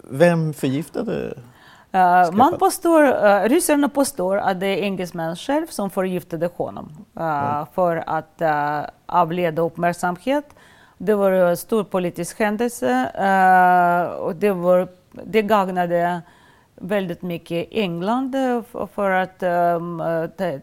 vem 0.04 0.54
förgiftade 0.54 1.34
Uh, 1.96 2.32
man 2.32 2.58
påstår, 2.58 3.04
uh, 3.04 3.50
ryssarna 3.50 3.90
påstår 3.90 4.38
att 4.38 4.60
det 4.60 4.68
är 4.68 4.78
engelsmän 4.78 5.36
själv 5.36 5.68
som 5.68 5.90
förgiftade 5.90 6.50
honom 6.56 7.06
uh, 7.20 7.54
mm. 7.56 7.66
för 7.76 8.04
att 8.08 8.42
uh, 8.42 8.90
avleda 9.06 9.62
uppmärksamhet 9.62 10.46
det 10.98 11.16
var 11.16 11.32
en 11.32 11.58
stor 11.58 11.84
politisk 11.84 12.40
händelse 12.40 13.06
och 14.20 14.36
det, 14.36 14.52
var, 14.52 14.88
det 15.24 15.42
gagnade 15.42 16.22
väldigt 16.82 17.22
mycket 17.22 17.68
England 17.72 18.36
eh, 18.36 18.62
för 18.94 19.12
att 19.12 19.44
um, 19.44 20.02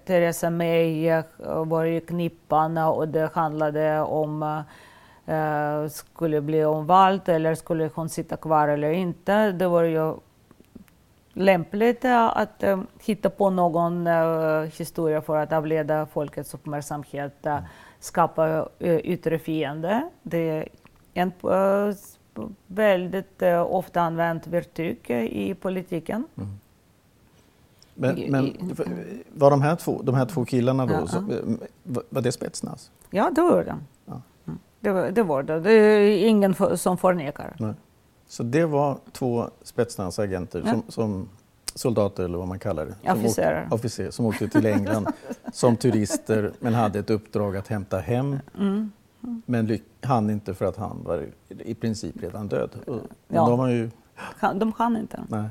Theresa 0.05 0.51
May 0.51 1.09
eh, 1.09 1.25
var 1.65 1.85
i 1.85 2.01
knippan 2.01 2.79
och 2.79 3.09
det 3.09 3.31
handlade 3.35 4.01
om 4.01 4.43
uh, 5.29 5.89
skulle 5.89 6.41
bli 6.41 6.65
omvald 6.65 7.29
eller 7.29 7.55
skulle 7.55 7.91
hon 7.95 8.09
sitta 8.09 8.37
kvar 8.37 8.69
eller 8.69 8.91
inte. 8.91 9.53
Det 9.53 9.69
var 9.69 9.83
ju 9.83 10.15
lämpligt 11.33 12.05
att 12.05 12.63
um, 12.63 12.87
hitta 13.07 13.31
på 13.31 13.51
någon 13.51 14.07
uh, 14.07 14.65
historia 14.65 15.21
för 15.21 15.37
att 15.37 15.53
avleda 15.53 16.07
folkets 16.07 16.55
uppmärksamhet. 16.55 17.47
uh, 17.47 17.59
skapa 18.01 18.69
yttre 18.81 19.39
fiende. 19.39 20.09
Det 20.23 20.51
är 20.51 20.69
en 21.15 21.33
väldigt 22.67 23.43
ofta 23.69 24.01
använt 24.01 24.47
verktyg 24.47 25.11
i 25.31 25.55
politiken. 25.55 26.25
Mm. 26.37 26.49
Men, 27.95 28.31
men 28.31 28.77
var 29.35 29.51
de 29.51 29.63
här 29.63 29.77
två, 29.77 30.03
de 30.03 30.15
här 30.15 30.27
två 30.27 30.45
killarna 30.45 30.87
då, 30.87 30.95
ja, 30.95 31.07
så, 31.07 31.21
var 32.09 32.23
det 32.23 32.33
spetsnaz? 32.33 32.91
Ja, 33.11 33.31
det 33.35 33.41
var 33.41 33.65
det. 33.65 33.77
Ja. 34.07 34.23
Mm. 34.47 34.59
Det, 34.81 35.11
det 35.11 35.23
var 35.23 35.43
det. 35.43 35.61
Det 35.61 35.73
är 35.73 36.27
ingen 36.27 36.55
som 36.77 36.99
förnekar. 36.99 37.57
Nej. 37.59 37.75
Så 38.27 38.43
det 38.43 38.65
var 38.65 38.99
två 39.13 39.51
spetsnazagenter 39.63 40.63
ja. 40.67 40.71
som, 40.71 40.83
som 40.89 41.29
soldater 41.75 42.25
eller 42.25 42.39
vad 42.39 42.49
man 42.49 42.59
kallar 42.59 42.87
det. 42.87 43.13
Officerer. 43.13 43.55
Som, 43.55 43.65
åkte, 43.65 43.75
officer, 43.75 44.11
som 44.11 44.27
åkte 44.27 44.49
till 44.49 44.67
England 44.67 45.07
som 45.53 45.77
turister 45.77 46.53
men 46.61 46.75
hade 46.75 46.99
ett 46.99 47.11
uppdrag 47.11 47.57
att 47.57 47.69
hämta 47.69 47.99
hem. 47.99 48.39
Mm. 48.59 48.93
Men 49.21 49.79
hann 50.03 50.31
inte 50.31 50.55
för 50.55 50.65
att 50.65 50.77
han 50.77 51.03
var 51.05 51.27
i 51.49 51.75
princip 51.75 52.23
redan 52.23 52.49
död. 52.49 52.71
Men 52.87 53.01
ja. 53.29 53.49
de, 53.49 53.71
ju... 53.71 53.91
de 54.55 54.73
hann 54.73 54.97
inte. 54.97 55.23
Nej. 55.29 55.49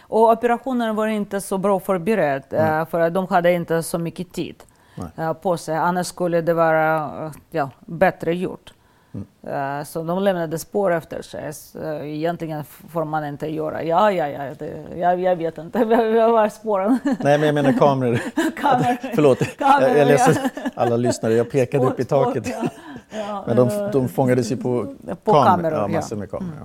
Och 0.00 0.30
operationen 0.32 0.96
var 0.96 1.06
inte 1.06 1.40
så 1.40 1.58
bra 1.58 1.80
förberedd 1.80 2.42
mm. 2.50 2.86
för 2.86 3.00
att 3.00 3.14
de 3.14 3.26
hade 3.26 3.52
inte 3.52 3.82
så 3.82 3.98
mycket 3.98 4.32
tid 4.32 4.64
Nej. 4.94 5.08
Eh, 5.16 5.32
på 5.32 5.56
sig. 5.56 5.76
Annars 5.76 6.06
skulle 6.06 6.40
det 6.40 6.54
vara 6.54 7.24
eh, 7.26 7.32
ja, 7.50 7.70
bättre 7.80 8.34
gjort. 8.34 8.72
Mm. 9.14 9.84
Så 9.84 10.02
de 10.02 10.22
lämnade 10.22 10.58
spår 10.58 10.92
efter 10.92 11.22
sig. 11.22 11.52
Så 11.52 11.78
egentligen 12.02 12.64
får 12.64 13.04
man 13.04 13.24
inte 13.24 13.46
göra. 13.46 13.82
Ja, 13.82 14.12
ja, 14.12 14.28
ja, 14.28 14.54
det, 14.58 14.84
jag, 14.96 15.20
jag 15.20 15.36
vet 15.36 15.58
inte. 15.58 15.84
Var 15.84 16.48
spåren? 16.48 16.98
Nej, 17.04 17.38
men 17.38 17.42
jag 17.42 17.54
menar 17.54 17.72
kameror. 17.72 18.16
kameror. 18.56 18.96
Förlåt, 19.14 19.56
kameror, 19.58 19.88
jag, 19.88 19.98
jag 19.98 20.06
läser 20.06 20.50
alla 20.74 20.96
lyssnare. 20.96 21.34
Jag 21.34 21.50
pekade 21.50 21.84
spår, 21.84 21.92
upp 21.92 22.00
i 22.00 22.04
taket. 22.04 22.46
Spår, 22.46 22.62
ja. 22.62 22.70
Ja, 23.10 23.44
men 23.46 23.56
de, 23.56 23.90
de 23.92 24.08
fångades 24.08 24.52
ju 24.52 24.56
på, 24.56 24.94
på 25.24 25.32
kameror. 25.32 25.44
kameror 25.44 25.78
ja, 25.78 25.88
massor 25.88 26.16
med 26.16 26.30
kameror. 26.30 26.56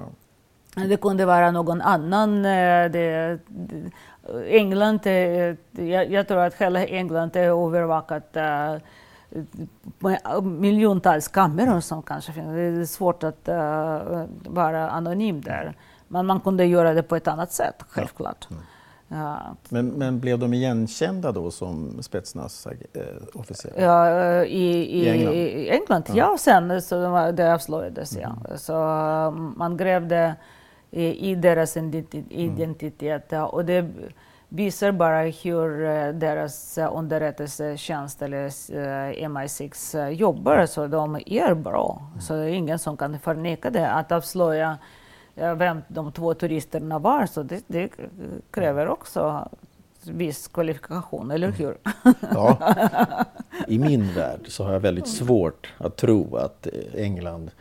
Mm. 0.76 0.90
Det 0.90 0.98
kunde 0.98 1.26
vara 1.26 1.52
någon 1.52 1.82
annan. 1.82 2.44
Det, 2.44 2.90
det, 2.94 3.40
England, 4.48 5.00
jag, 5.72 6.12
jag, 6.12 6.28
tror 6.28 6.40
att 6.40 6.54
hela 6.54 6.86
England 6.86 7.36
är 7.36 7.68
övervakat 7.68 8.38
miljontals 10.42 11.28
kameror 11.28 11.80
som 11.80 12.02
kanske 12.02 12.32
finns. 12.32 12.48
Det 12.48 12.62
är 12.62 12.86
svårt 12.86 13.24
att 13.24 13.50
uh, 13.50 14.26
vara 14.46 14.90
anonym 14.90 15.42
där. 15.42 15.76
Men 16.08 16.26
man 16.26 16.40
kunde 16.40 16.66
göra 16.66 16.94
det 16.94 17.04
på 17.04 17.16
ett 17.16 17.28
annat 17.28 17.52
sätt, 17.52 17.84
självklart. 17.90 18.48
Ja. 18.50 18.56
Mm. 18.56 18.66
Ja. 19.10 19.56
Men, 19.70 19.88
men, 19.88 20.20
blev 20.20 20.40
de 20.40 20.54
igenkända 20.54 21.32
då 21.32 21.52
som 21.52 22.02
spetsnaz-officerare? 22.02 23.82
Ja, 23.82 24.10
eh, 24.10 24.44
i, 24.44 24.68
i, 24.76 25.06
I 25.06 25.10
England, 25.10 25.34
i 25.34 25.70
England 25.70 26.04
ja. 26.08 26.16
ja. 26.16 26.38
Sen 26.38 26.82
så 26.82 27.32
det 27.32 27.54
avslöjades, 27.54 28.18
mm. 28.18 28.30
ja. 28.50 28.58
Så 28.58 28.74
man 29.58 29.78
grävde 29.78 30.36
i, 30.92 31.32
i 31.32 31.36
deras 31.36 31.78
identitet. 32.30 33.34
Mm. 33.34 33.46
Och 33.46 33.66
det, 33.66 33.86
visar 34.50 34.92
bara 34.92 35.22
hur 35.22 35.82
uh, 35.82 36.14
deras 36.14 36.78
uh, 36.78 36.98
underrättelsetjänst 36.98 38.22
eller 38.22 38.46
uh, 38.46 39.28
MI6 39.30 40.10
jobbar. 40.10 40.66
Så 40.66 40.88
de 40.88 41.16
är 41.26 41.54
bra. 41.54 42.02
Mm. 42.10 42.22
Så 42.22 42.34
det 42.34 42.44
är 42.44 42.50
ingen 42.50 42.80
som 42.80 42.98
kan 42.98 43.20
förneka 43.20 43.70
det. 43.70 43.92
Att 43.92 44.12
avslöja 44.12 44.78
vem 45.36 45.82
de 45.88 46.12
två 46.12 46.34
turisterna 46.34 47.00
var, 47.00 47.26
så 47.26 47.44
det, 47.44 47.64
det 47.68 47.92
kräver 48.52 48.88
också 48.88 49.50
viss 50.04 50.48
kvalifikation, 50.48 51.32
eller 51.32 51.48
mm. 51.48 51.60
hur? 51.60 51.78
Ja. 52.34 52.76
I 53.68 53.80
min 53.80 54.14
värld 54.14 54.40
så 54.48 54.64
har 54.64 54.74
jag 54.74 54.80
väldigt 54.80 55.08
svårt 55.08 55.74
att 55.78 55.96
tro 55.96 56.36
att 56.36 56.68
England 56.94 57.52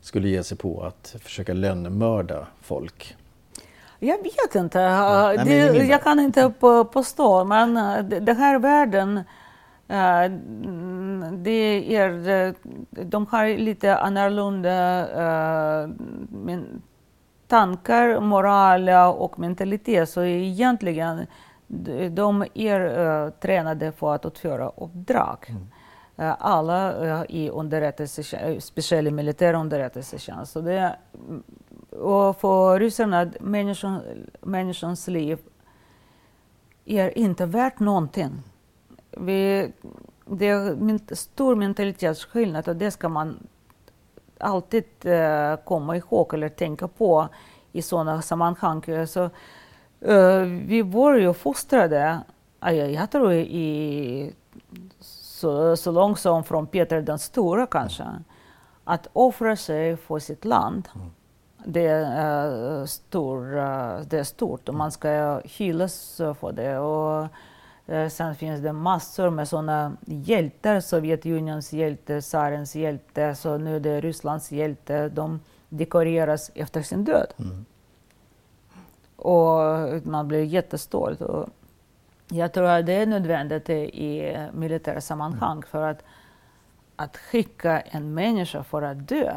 skulle 0.00 0.28
ge 0.28 0.42
sig 0.42 0.58
på 0.58 0.82
att 0.82 1.16
försöka 1.20 1.52
lönnmörda 1.52 2.46
folk. 2.60 3.16
Jag 4.02 4.22
vet 4.22 4.54
inte. 4.54 4.78
Ja, 4.78 5.44
det, 5.44 5.86
jag 5.86 6.02
kan 6.02 6.20
inte 6.20 6.52
påstå, 6.92 7.44
men 7.44 7.76
eh, 7.76 8.04
den 8.04 8.36
här 8.36 8.58
världen 8.58 9.16
eh, 9.88 10.30
det 11.32 11.96
är, 11.96 12.54
de 13.04 13.26
har 13.26 13.58
lite 13.58 13.96
annorlunda 13.96 15.08
tankar, 17.46 18.20
moral 18.20 18.88
och 19.16 19.38
mentalitet. 19.38 20.08
Så 20.08 20.22
egentligen 20.22 21.26
de 22.10 22.44
är 22.54 23.30
tränade 23.30 23.92
för 23.92 24.14
att 24.14 24.26
utföra 24.26 24.68
uppdrag. 24.68 25.46
Mm. 25.48 25.66
Alla 26.38 27.26
i 27.26 27.50
underrättelsetjänst, 27.50 28.66
speciellt 28.66 29.12
militär 29.12 29.54
underrättelsetjänst. 29.54 30.52
Så 30.52 30.60
det 30.60 30.96
och 32.00 32.40
för 32.40 32.80
ryssarna, 32.80 33.30
människan, 33.40 34.02
människans 34.40 35.08
liv 35.08 35.38
är 36.84 37.18
inte 37.18 37.46
värt 37.46 37.80
någonting. 37.80 38.42
Vi, 39.10 39.72
det 40.24 40.48
är 40.48 40.70
en 40.70 41.00
stor 41.12 41.56
mentalitetsskillnad 41.56 42.68
och 42.68 42.76
det 42.76 42.90
ska 42.90 43.08
man 43.08 43.48
alltid 44.38 44.84
uh, 45.06 45.56
komma 45.64 45.96
ihåg 45.96 46.34
eller 46.34 46.48
tänka 46.48 46.88
på 46.88 47.28
i 47.72 47.82
sådana 47.82 48.22
sammanhang. 48.22 49.06
Så, 49.06 49.24
uh, 50.08 50.42
vi 50.42 50.82
var 50.82 51.14
ju 51.14 51.34
fostrade, 51.34 52.20
jag 52.92 53.10
tror 53.10 53.32
i 53.32 54.34
så, 55.40 55.76
så 55.76 55.90
långt 55.90 56.18
som 56.18 56.44
från 56.44 56.66
Peter 56.66 57.02
den 57.02 57.18
stora 57.18 57.66
kanske, 57.66 58.04
att 58.84 59.08
offra 59.12 59.56
sig 59.56 59.96
för 59.96 60.18
sitt 60.18 60.44
land. 60.44 60.88
Mm. 60.94 61.10
Det, 61.64 61.86
är, 61.86 62.80
uh, 62.80 62.84
stor, 62.84 63.56
uh, 63.56 64.00
det 64.00 64.18
är 64.18 64.24
stort 64.24 64.68
och 64.68 64.74
man 64.74 64.92
ska 64.92 65.40
hyllas 65.44 66.16
för 66.16 66.52
det. 66.52 66.78
Och, 66.78 67.28
uh, 67.88 68.08
sen 68.08 68.34
finns 68.34 68.60
det 68.60 68.72
massor 68.72 69.30
med 69.30 69.48
sådana 69.48 69.96
hjältar, 70.06 70.80
Sovjetunionens 70.80 71.72
hjälte, 71.72 72.20
tsarens 72.20 72.76
hjälte, 72.76 73.34
så 73.34 73.58
nu 73.58 73.76
är 73.76 73.80
det 73.80 74.00
Rysslands 74.00 74.52
hjälte. 74.52 75.08
De 75.08 75.40
dekoreras 75.68 76.50
efter 76.54 76.82
sin 76.82 77.04
död. 77.04 77.32
Mm. 77.38 77.64
Och 79.16 80.06
man 80.06 80.28
blir 80.28 80.44
jättestolt. 80.44 81.20
Och 81.20 81.48
jag 82.28 82.52
tror 82.52 82.66
att 82.66 82.86
det 82.86 82.92
är 82.92 83.06
nödvändigt 83.06 83.70
i 83.70 84.36
militära 84.52 85.00
sammanhang 85.00 85.52
mm. 85.52 85.62
för 85.62 85.88
att, 85.88 86.02
att 86.96 87.16
skicka 87.16 87.80
en 87.80 88.14
människa 88.14 88.64
för 88.64 88.82
att 88.82 89.08
dö, 89.08 89.36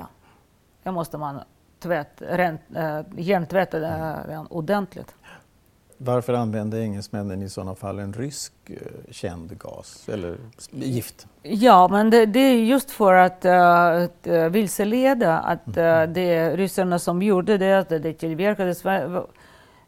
det 0.83 0.91
måste 0.91 1.17
man 1.17 1.39
tvätt, 1.83 2.13
rent, 2.17 2.61
äh, 2.75 2.99
hjärntvätta 3.17 3.77
mm. 3.77 4.47
ordentligt. 4.49 5.15
Varför 5.97 6.33
använde 6.33 6.79
engelsmännen 6.79 7.43
i 7.43 7.49
sådana 7.49 7.75
fall 7.75 7.99
en 7.99 8.13
rysk 8.13 8.53
uh, 8.69 8.77
känd 9.11 9.57
gas 9.59 10.09
eller 10.09 10.37
gift? 10.71 11.27
Ja, 11.41 11.87
men 11.87 12.09
det, 12.09 12.25
det 12.25 12.39
är 12.39 12.63
just 12.63 12.91
för 12.91 13.13
att 13.13 13.45
uh, 13.45 14.49
vilseleda 14.49 15.39
att 15.39 15.67
uh, 15.67 16.03
det 16.13 16.35
är 16.35 16.57
ryssarna 16.57 16.99
som 16.99 17.21
gjorde 17.21 17.57
det, 17.57 17.79
att 17.79 17.89
det 17.89 18.13
tillverkades 18.13 18.83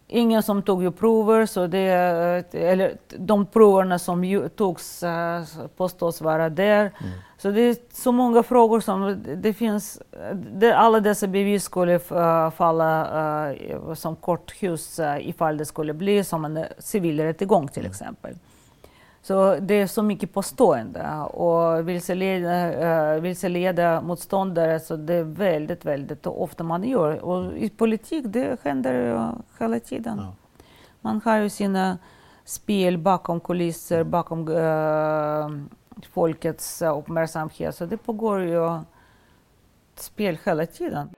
ingen 0.07 0.43
som 0.43 0.61
tog 0.61 0.83
ju 0.83 0.91
prover, 0.91 1.45
så 1.45 1.67
det, 1.67 1.81
eller 2.53 2.97
de 3.17 3.45
proverna 3.45 3.99
som 3.99 4.23
ju, 4.23 4.49
togs 4.49 5.03
uh, 5.03 5.67
påstås 5.77 6.21
vara 6.21 6.49
där. 6.49 6.79
Mm. 6.79 7.19
Så 7.45 7.51
det 7.51 7.61
är 7.61 7.77
så 7.93 8.11
många 8.11 8.43
frågor 8.43 8.79
som 8.79 9.23
det 9.37 9.53
finns. 9.53 10.01
Det, 10.33 10.77
alla 10.77 10.99
dessa 10.99 11.27
bevis 11.27 11.63
skulle 11.63 11.95
uh, 11.95 12.49
falla 12.49 13.51
uh, 13.51 13.93
som 13.93 14.15
korthus 14.15 14.99
uh, 14.99 15.29
ifall 15.29 15.57
det 15.57 15.65
skulle 15.65 15.93
bli 15.93 16.23
som 16.23 16.45
en 16.45 16.65
civil 16.77 17.19
rättegång 17.19 17.67
till 17.67 17.81
mm. 17.81 17.91
exempel. 17.91 18.33
Så 19.21 19.55
det 19.55 19.73
är 19.73 19.87
så 19.87 20.03
mycket 20.03 20.33
påstående 20.33 21.11
och 21.19 21.89
vilseleda, 21.89 23.15
uh, 23.15 23.21
vilseleda 23.21 24.01
motståndare, 24.01 24.79
så 24.79 24.95
det 24.95 25.13
är 25.13 25.23
väldigt, 25.23 25.85
väldigt 25.85 26.27
ofta 26.27 26.63
man 26.63 26.83
gör. 26.83 27.25
Och 27.25 27.57
i 27.57 27.69
politik, 27.69 28.25
det 28.27 28.57
händer 28.63 29.13
uh, 29.13 29.33
hela 29.59 29.79
tiden. 29.79 30.17
Ja. 30.17 30.33
Man 31.01 31.21
har 31.25 31.37
ju 31.37 31.49
sina 31.49 31.97
spel 32.45 32.97
bakom 32.97 33.39
kulisser, 33.39 34.03
bakom 34.03 34.47
uh, 34.47 35.49
folkets 36.11 36.81
uppmärksamhet, 36.81 37.75
så 37.75 37.85
det 37.85 37.97
pågår 37.97 38.41
ju 38.41 38.79
spel 39.95 40.37
hela 40.43 40.65
tiden. 40.65 41.09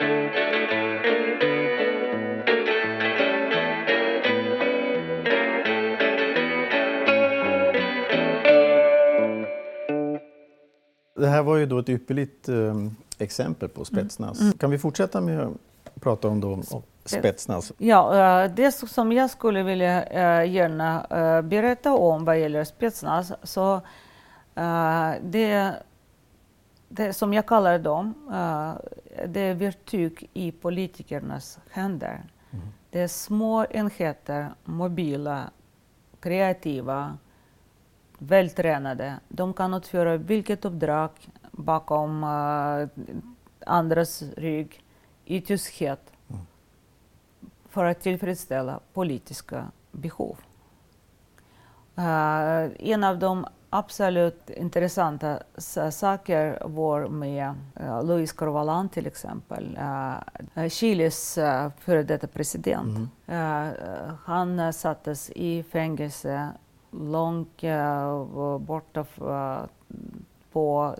Det 11.15 11.27
här 11.27 11.43
var 11.43 11.57
ju 11.57 11.65
då 11.65 11.79
ett 11.79 11.89
ypperligt 11.89 12.49
eh, 12.49 12.75
exempel 13.17 13.69
på 13.69 13.85
spetsnas. 13.85 14.41
Mm. 14.41 14.53
Kan 14.53 14.71
vi 14.71 14.77
fortsätta 14.77 15.21
med 15.21 15.39
att 15.39 16.01
prata 16.01 16.27
om 16.27 16.41
då, 16.41 16.61
spetsnas? 17.05 17.73
Ja, 17.77 18.43
uh, 18.45 18.55
det 18.55 18.71
som 18.71 19.11
jag 19.11 19.29
skulle 19.29 19.63
vilja 19.63 20.01
uh, 20.01 20.51
gärna 20.51 21.05
berätta 21.43 21.93
om 21.93 22.25
vad 22.25 22.39
gäller 22.39 22.63
spetsnas, 22.63 23.31
så 23.43 23.81
det, 25.21 25.75
det 26.87 27.13
som 27.13 27.33
jag 27.33 27.45
kallar 27.45 27.79
dem, 27.79 28.13
det 29.27 29.39
är 29.39 29.53
verktyg 29.53 30.29
i 30.33 30.51
politikernas 30.51 31.59
händer. 31.71 32.23
Mm. 32.51 32.67
Det 32.89 33.01
är 33.01 33.07
små 33.07 33.65
enheter, 33.65 34.49
mobila, 34.63 35.49
kreativa, 36.19 37.17
vältränade. 38.17 39.19
De 39.27 39.53
kan 39.53 39.73
utföra 39.73 40.17
vilket 40.17 40.65
uppdrag 40.65 41.09
bakom 41.51 42.23
uh, 42.23 42.87
andras 43.65 44.23
rygg 44.37 44.83
i 45.25 45.41
tyskhet 45.41 46.13
mm. 46.29 46.41
för 47.69 47.85
att 47.85 47.99
tillfredsställa 47.99 48.79
politiska 48.93 49.71
behov. 49.91 50.37
Uh, 51.97 52.71
en 52.79 53.03
av 53.03 53.19
de 53.19 53.45
absolut 53.69 54.49
intressanta 54.49 55.39
saker 55.91 56.61
var 56.65 57.07
med 57.07 57.55
uh, 57.81 58.03
Luis 58.03 58.31
Corvalan 58.31 58.89
till 58.89 59.07
exempel, 59.07 59.77
uh, 60.57 60.67
Chiles 60.69 61.37
uh, 61.37 61.69
före 61.79 62.03
detta 62.03 62.27
president. 62.27 62.97
Mm. 63.27 64.17
han 64.23 64.73
sattes 64.73 65.29
i 65.29 65.63
fängelse 65.63 66.49
långt 66.91 67.61
borta 68.59 69.05
på 70.51 70.95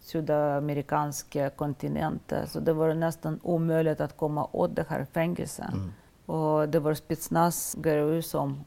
sydamerikanska 0.00 1.50
kontinenten. 1.50 2.46
Så 2.46 2.60
det 2.60 2.72
var 2.72 2.94
nästan 2.94 3.40
omöjligt 3.42 4.00
att 4.00 4.16
komma 4.16 4.48
åt 4.52 4.76
det 4.76 4.86
här 4.88 5.06
fängelset. 5.12 5.72
Mm. 5.72 5.92
Och 6.26 6.68
det 6.68 6.80
var 6.80 6.94
Spetsnaz 6.94 7.76
GRU 7.78 8.22
som 8.22 8.64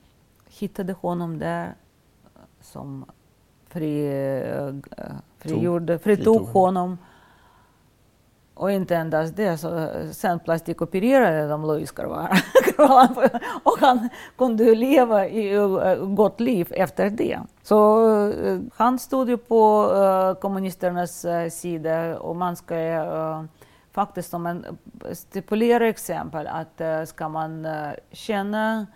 hittade 0.47 0.93
honom 0.93 1.39
där, 1.39 1.75
som 2.62 3.05
fri, 3.69 4.12
frigjorde, 5.39 5.99
fritog 5.99 6.41
honom. 6.41 6.97
Och 8.60 8.71
inte 8.71 8.95
endast 8.95 9.36
det, 9.36 9.58
så 9.58 9.89
sen 10.12 10.39
plastikopererade 10.39 11.47
de 11.47 11.65
Louis 11.65 11.91
Carvalho 11.91 12.36
och 13.63 13.77
han 13.79 14.10
kunde 14.38 14.75
leva 14.75 15.27
i 15.27 15.55
gott 16.01 16.39
liv 16.39 16.67
efter 16.71 17.10
det. 17.10 17.39
Så 17.63 18.08
uh, 18.08 18.62
han 18.75 18.99
stod 18.99 19.29
ju 19.29 19.38
på 19.38 19.91
uh, 19.93 20.34
kommunisternas 20.34 21.25
uh, 21.25 21.49
sida 21.49 22.19
och 22.19 22.36
man 22.36 22.55
ska 22.55 22.75
uh, 22.75 23.43
faktiskt 23.91 24.29
som 24.29 24.45
en 24.45 24.65
stipulera 25.13 25.88
exempel 25.88 26.47
att 26.47 27.08
ska 27.10 27.29
man 27.29 27.67
känna 28.12 28.88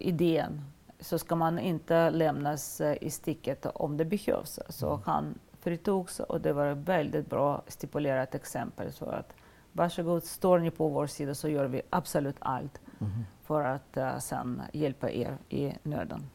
idén 0.00 0.71
så 1.02 1.18
ska 1.18 1.34
man 1.34 1.58
inte 1.58 2.10
lämnas 2.10 2.80
i 3.00 3.10
sticket 3.10 3.66
om 3.66 3.96
det 3.96 4.04
behövs. 4.04 4.58
Så 4.68 4.88
mm. 4.88 5.00
han 5.04 5.38
fritogs 5.60 6.20
och 6.20 6.40
det 6.40 6.52
var 6.52 6.66
ett 6.66 6.78
väldigt 6.78 7.30
bra 7.30 7.62
stipulerat 7.66 8.34
exempel. 8.34 8.92
Så 8.92 9.04
att, 9.04 9.34
varsågod, 9.72 10.24
står 10.24 10.58
ni 10.58 10.70
på 10.70 10.88
vår 10.88 11.06
sida 11.06 11.34
så 11.34 11.48
gör 11.48 11.66
vi 11.66 11.82
absolut 11.90 12.36
allt 12.38 12.80
mm. 13.00 13.12
för 13.42 13.64
att 13.64 13.96
uh, 13.96 14.18
sen 14.18 14.62
hjälpa 14.72 15.10
er 15.10 15.38
i 15.48 15.72
nöden. 15.82 16.30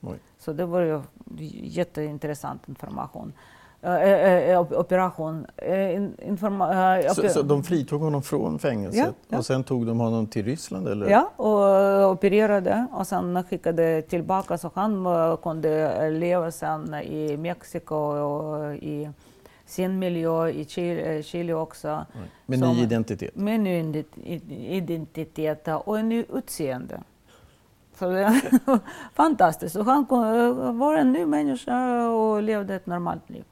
Oj. 0.00 0.18
Så 0.38 0.52
det 0.52 0.66
var 0.66 0.80
ju 0.80 1.02
jätteintressant 1.62 2.68
information. 2.68 3.32
Uh, 3.84 4.50
uh, 4.50 4.80
operation. 4.80 5.46
Informa 6.22 7.02
så, 7.14 7.28
så, 7.28 7.42
de 7.42 7.64
fritog 7.64 8.00
honom 8.00 8.22
från 8.22 8.58
fängelset 8.58 9.14
ja, 9.28 9.38
och 9.38 9.46
sen 9.46 9.64
tog 9.64 9.86
de 9.86 10.00
honom 10.00 10.26
till 10.26 10.44
Ryssland? 10.44 10.88
Eller? 10.88 11.10
Ja, 11.10 11.30
och 11.36 12.10
opererade 12.10 12.86
och 12.92 13.06
sen 13.06 13.44
skickade 13.44 14.02
tillbaka 14.02 14.58
så 14.58 14.70
han 14.74 15.06
kunde 15.42 16.10
leva 16.10 16.50
sen 16.50 16.94
i 16.94 17.36
Mexiko 17.36 17.94
och 17.94 18.74
i 18.74 19.10
sin 19.66 19.98
miljö 19.98 20.48
i 20.48 20.64
Chile, 20.64 21.22
Chile 21.22 21.54
också. 21.54 22.06
Med 22.46 22.60
ny 22.60 22.82
identitet? 22.82 23.36
Med 23.36 23.60
ny 23.60 24.04
identitet 24.48 25.68
och 25.84 25.98
en 25.98 26.08
ny 26.08 26.24
utseende. 26.32 27.00
Så 27.98 28.08
det 28.08 28.42
fantastiskt. 29.14 29.76
Och 29.76 29.84
han 29.84 30.06
var 30.78 30.96
en 30.96 31.12
ny 31.12 31.26
människa 31.26 32.08
och 32.08 32.42
levde 32.42 32.74
ett 32.74 32.86
normalt 32.86 33.30
liv. 33.30 33.44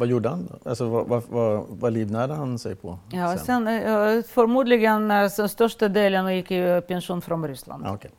Vad 0.00 0.08
gjorde 0.08 0.28
han? 0.28 0.58
Alltså, 0.64 0.88
vad, 0.88 1.06
vad, 1.06 1.22
vad, 1.28 1.66
vad 1.68 1.92
livnärde 1.92 2.34
han 2.34 2.58
sig 2.58 2.74
på? 2.74 2.98
Ja, 3.10 3.36
sen? 3.36 3.46
sen 3.46 3.68
eh, 3.68 4.22
förmodligen 4.22 5.10
alltså, 5.10 5.48
största 5.48 5.88
delen 5.88 6.36
gick 6.36 6.50
i 6.50 6.82
pension 6.88 7.22
från 7.22 7.48
Ryssland. 7.48 7.86
Ah, 7.86 7.94
okay. 7.94 8.10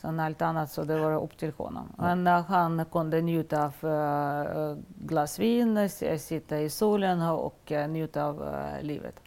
Sen 0.00 0.20
allt 0.20 0.42
annat 0.42 0.70
så 0.70 0.84
det 0.84 0.98
var 0.98 1.22
upp 1.24 1.38
till 1.38 1.52
honom. 1.56 1.92
Ja. 1.98 2.02
Men 2.02 2.26
uh, 2.26 2.44
han 2.44 2.84
kunde 2.92 3.20
njuta 3.20 3.64
av 3.64 3.90
uh, 3.90 4.76
glas 4.88 5.38
vin, 5.38 5.88
sitta 6.18 6.60
i 6.60 6.70
solen 6.70 7.22
och 7.22 7.72
uh, 7.72 7.88
njuta 7.88 8.24
av 8.24 8.42
uh, 8.42 8.82
livet. 8.82 9.20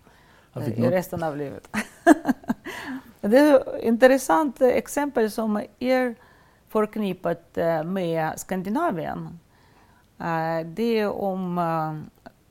i 0.56 0.90
resten 0.90 1.24
av 1.24 1.38
livet. 1.38 1.70
det 3.22 3.38
är 3.38 3.56
ett 3.56 3.84
intressant 3.84 4.62
exempel 4.62 5.32
som 5.32 5.62
är 5.80 6.16
förknippat 6.70 7.58
med 7.86 8.40
Skandinavien. 8.40 9.40
Det 10.66 11.00
är 11.00 11.22
om 11.22 11.58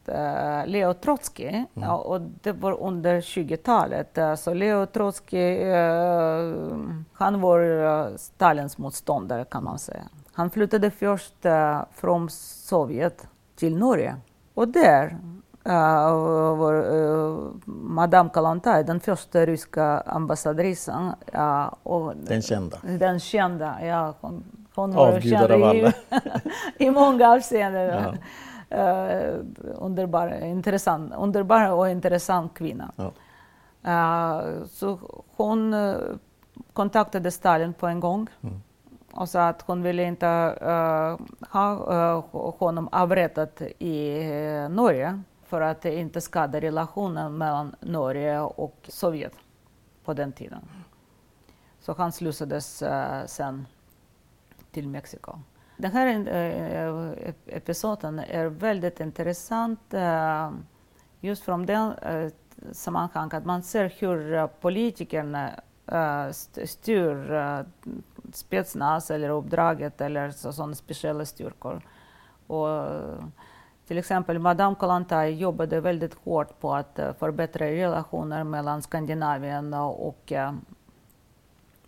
uh, 0.08 0.66
Leo 0.66 0.94
Trotsky 0.94 1.64
mm. 1.74 1.90
och 1.90 2.20
det 2.20 2.52
var 2.52 2.80
under 2.80 3.20
20-talet. 3.20 4.18
Uh, 4.18 4.34
så 4.34 4.54
Leo 4.54 4.86
Trotsky, 4.86 5.72
han 7.12 7.40
var 7.40 8.16
Stalins 8.16 8.78
motståndare 8.78 9.44
kan 9.44 9.64
man 9.64 9.78
säga. 9.78 10.02
Han 10.32 10.50
flyttade 10.50 10.90
först 10.90 11.34
från 11.92 12.30
Sovjet 12.30 13.28
till 13.56 13.76
Norge 13.76 14.16
och 14.54 14.68
där 14.68 15.18
var 16.56 16.74
Madame 17.70 18.30
Kalantaj 18.32 18.84
den 18.84 19.00
första 19.00 19.46
ryska 19.46 20.00
ambassadrisen. 20.00 21.12
den 22.14 22.42
kända? 22.42 22.78
Den 22.82 23.20
kända, 23.20 23.86
ja. 23.86 24.14
Hon, 24.20 24.65
hon 24.76 24.92
var 24.92 25.20
känd 25.20 25.92
i, 26.78 26.90
många 26.90 27.28
avseenden. 27.28 27.86
Ja 27.86 28.14
uh, 28.72 29.44
underbar, 29.74 30.44
intressant, 30.44 31.14
underbar 31.14 31.72
och 31.72 31.88
intressant 31.90 32.54
kvinna. 32.54 32.92
Ja. 32.96 33.12
Uh, 33.86 34.64
så 34.66 34.98
hon 35.36 35.74
uh, 35.74 35.96
kontaktade 36.72 37.30
Stalin 37.30 37.72
på 37.74 37.86
en 37.86 38.00
gång 38.00 38.26
mm. 38.42 38.62
och 39.12 39.28
sa 39.28 39.48
att 39.48 39.62
hon 39.62 39.82
ville 39.82 40.02
inte 40.02 40.26
ha 41.50 42.20
honom 42.58 42.88
avrättad 42.92 43.48
i 43.78 44.28
Norge 44.70 45.22
för 45.46 45.60
att 45.60 45.84
inte 45.84 46.20
skada 46.20 46.60
relationen 46.60 47.38
mellan 47.38 47.74
Norge 47.80 48.40
och 48.40 48.76
Sovjet 48.88 49.32
på 50.04 50.14
den 50.14 50.32
tiden. 50.32 50.60
Så 51.80 51.92
han 51.92 52.12
slussades 52.12 52.82
sen 53.26 53.66
till 54.76 54.88
Mexiko. 54.88 55.38
Den 55.76 55.92
här 55.92 56.06
äh, 56.06 57.32
episoden 57.46 58.18
är 58.18 58.46
väldigt 58.46 59.00
intressant 59.00 59.94
äh, 59.94 60.50
just 61.20 61.42
från 61.42 61.66
den 61.66 61.92
äh, 61.92 62.30
sammanhang 62.72 63.30
att 63.32 63.44
man 63.44 63.62
ser 63.62 63.92
hur 63.98 64.46
politikerna 64.46 65.50
styr 66.64 67.64
spetsnas 68.32 69.10
eller 69.10 69.28
uppdraget 69.28 70.00
eller 70.00 70.30
sådana 70.30 70.74
speciella 70.74 71.24
styrkor. 71.24 71.80
Och, 72.46 72.68
till 73.86 73.98
exempel 73.98 74.38
Madame 74.38 74.76
Kollontaj 74.76 75.34
jobbade 75.34 75.80
väldigt 75.80 76.14
hårt 76.14 76.60
på 76.60 76.74
att 76.74 77.00
förbättra 77.18 77.66
relationer 77.66 78.44
mellan 78.44 78.82
Skandinavien 78.82 79.74
och 79.74 80.32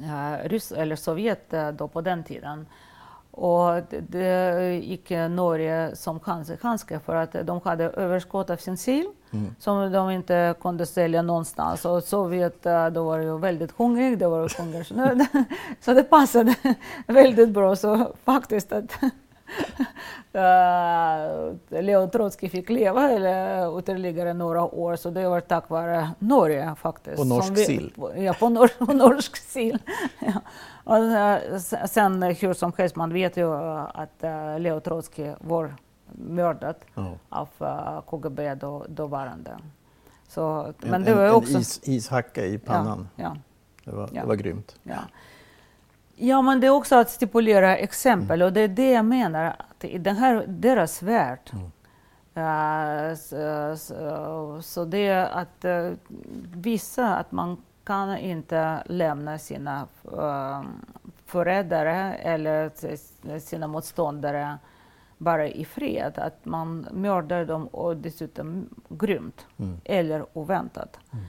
uh, 0.00 0.48
Ryss 0.48 0.72
eller 0.72 0.96
Sovjet 0.96 1.54
uh, 1.54 1.68
då 1.68 1.88
på 1.88 2.00
den 2.00 2.24
tiden. 2.24 2.66
Och 3.30 3.82
det 4.08 4.74
gick 4.82 5.10
Norge 5.10 5.96
som 5.96 6.20
handske 6.62 7.00
för 7.00 7.16
att 7.16 7.36
de 7.44 7.60
hade 7.64 7.84
överskott 7.84 8.50
av 8.50 8.56
sin 8.56 8.76
sill 8.76 9.06
mm. 9.30 9.54
som 9.58 9.92
de 9.92 10.10
inte 10.10 10.54
kunde 10.60 10.86
sälja 10.86 11.22
någonstans. 11.22 11.84
Och 11.84 12.02
Sovjet 12.04 12.66
eh, 12.66 12.86
då 12.86 13.04
var 13.04 13.18
ju 13.18 13.38
väldigt 13.38 13.70
hungrig, 13.70 14.18
det 14.18 14.28
var 14.28 14.60
hungersnöd. 14.62 15.26
så 15.80 15.94
det 15.94 16.02
passade 16.02 16.54
väldigt 17.06 17.50
bra. 17.50 17.76
Så 17.76 18.12
faktiskt 18.24 18.72
att 18.72 18.98
Leo 21.68 22.08
Trotsky 22.08 22.48
fick 22.48 22.68
leva 22.68 23.10
eller 23.10 23.78
ytterligare 23.78 24.34
några 24.34 24.62
år, 24.62 24.96
så 24.96 25.10
det 25.10 25.28
var 25.28 25.40
tack 25.40 25.70
vare 25.70 26.10
Norge 26.18 26.74
faktiskt. 26.74 27.20
Och 27.20 27.26
norsk 27.26 27.58
sill? 27.58 27.92
Ja, 28.16 28.34
på 28.34 28.48
nor 28.48 28.92
norsk 28.94 29.36
sill. 29.36 29.78
ja. 30.18 30.40
Och, 30.84 31.60
sen 31.90 32.22
hur 32.22 32.54
som 32.54 32.72
helst, 32.78 32.96
man 32.96 33.12
vet 33.12 33.36
ju 33.36 33.54
att 33.54 34.24
Leo 34.58 34.80
Trotsky 34.80 35.32
var 35.40 35.74
mördad 36.12 36.76
oh. 36.96 37.12
av 37.28 37.48
KGB 38.06 38.54
då, 38.54 38.86
dåvarande. 38.88 39.58
Så, 40.28 40.74
men 40.78 40.94
en, 40.94 41.04
det 41.04 41.14
var 41.14 41.30
också... 41.30 41.54
en 41.54 41.60
is, 41.60 41.80
ishacka 41.88 42.44
i 42.44 42.58
pannan. 42.58 43.08
Ja, 43.16 43.24
ja. 43.24 43.36
Det, 43.84 43.96
var, 43.96 44.10
ja. 44.12 44.20
det 44.20 44.26
var 44.26 44.34
grymt. 44.34 44.76
Ja. 44.82 44.98
Ja, 46.20 46.42
men 46.42 46.60
det 46.60 46.66
är 46.66 46.70
också 46.70 46.96
att 46.96 47.10
stipulera 47.10 47.76
exempel 47.76 48.42
och 48.42 48.52
det 48.52 48.60
är 48.60 48.68
det 48.68 48.90
jag 48.90 49.04
menar, 49.04 49.44
att 49.58 49.84
i 49.84 49.98
den 49.98 50.16
här, 50.16 50.44
deras 50.48 51.02
värld 51.02 51.50
uh, 52.36 53.14
så, 53.14 53.76
så, 53.76 54.62
så, 54.62 54.84
det 54.84 55.06
är 55.06 55.26
att 55.26 55.64
uh, 55.64 55.92
visa 56.54 57.16
att 57.16 57.32
man 57.32 57.56
kan 57.84 58.18
inte 58.18 58.82
lämna 58.86 59.38
sina 59.38 59.86
uh, 60.12 60.62
förrädare 61.26 62.14
eller 62.14 62.70
sina 63.38 63.66
motståndare 63.66 64.58
bara 65.18 65.48
i 65.48 65.64
fred. 65.64 66.18
Att 66.18 66.44
man 66.44 66.88
mördar 66.92 67.44
dem 67.44 67.66
och 67.66 67.96
dessutom 67.96 68.68
grymt 68.88 69.46
mm. 69.56 69.80
eller 69.84 70.26
oväntat. 70.32 70.98
Mm. 71.12 71.24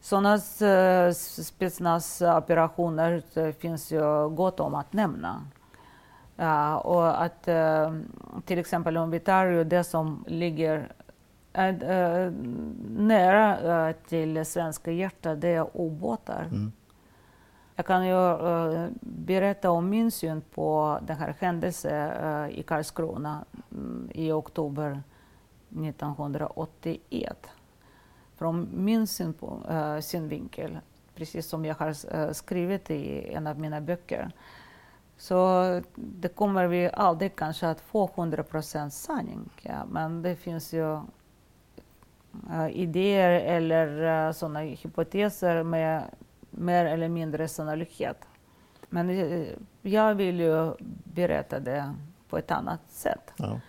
Sådana 0.00 0.34
uh, 0.34 1.12
spetsnazoperationer 1.12 3.22
uh, 3.36 3.52
finns 3.52 3.92
ju 3.92 4.28
gott 4.28 4.60
om 4.60 4.74
att 4.74 4.92
nämna. 4.92 5.44
Uh, 6.40 6.74
och 6.74 7.22
att 7.22 7.48
uh, 7.48 8.00
till 8.44 8.58
exempel 8.58 8.96
om 8.96 9.10
vi 9.10 9.20
tar 9.20 9.64
det 9.64 9.84
som 9.84 10.24
ligger 10.26 10.92
uh, 11.58 12.32
nära 12.88 13.92
till 13.92 14.46
svenska 14.46 14.90
hjärtat, 14.90 15.40
det 15.40 15.48
är 15.48 15.66
ubåtar. 15.74 16.42
Mm. 16.42 16.72
Jag 17.76 17.86
kan 17.86 18.06
ju 18.06 18.36
berätta 19.00 19.70
om 19.70 19.90
min 19.90 20.10
syn 20.10 20.42
på 20.54 20.98
den 21.02 21.16
här 21.16 21.34
händelsen 21.40 22.50
i 22.50 22.62
Karlskrona 22.62 23.44
um, 23.70 24.10
i 24.14 24.32
oktober 24.32 25.02
1981 25.70 27.50
från 28.36 28.68
min 28.72 29.06
uh, 29.42 30.00
synvinkel, 30.00 30.78
precis 31.14 31.48
som 31.48 31.64
jag 31.64 31.74
har 31.74 32.14
uh, 32.14 32.32
skrivit 32.32 32.90
i 32.90 33.32
en 33.34 33.46
av 33.46 33.60
mina 33.60 33.80
böcker. 33.80 34.30
Så 35.16 35.80
det 35.94 36.28
kommer 36.28 36.66
vi 36.66 36.90
aldrig 36.92 37.36
kanske 37.36 37.68
att 37.68 37.80
få 37.80 38.10
100 38.16 38.42
procent 38.42 38.92
sanning, 38.92 39.50
ja, 39.62 39.84
men 39.90 40.22
det 40.22 40.36
finns 40.36 40.72
ju 40.72 40.92
uh, 42.50 42.70
idéer 42.70 43.30
eller 43.30 44.26
uh, 44.26 44.32
sådana 44.32 44.60
hypoteser 44.60 45.62
med 45.62 46.02
mer 46.50 46.84
eller 46.84 47.08
mindre 47.08 47.48
sannolikhet. 47.48 48.28
Men 48.88 49.46
jag 49.82 50.14
vill 50.14 50.40
ju 50.40 50.72
berätta 51.04 51.60
det 51.60 51.94
på 52.28 52.38
ett 52.38 52.50
annat 52.50 52.80
sätt. 52.88 53.32
Ja. 53.36 53.60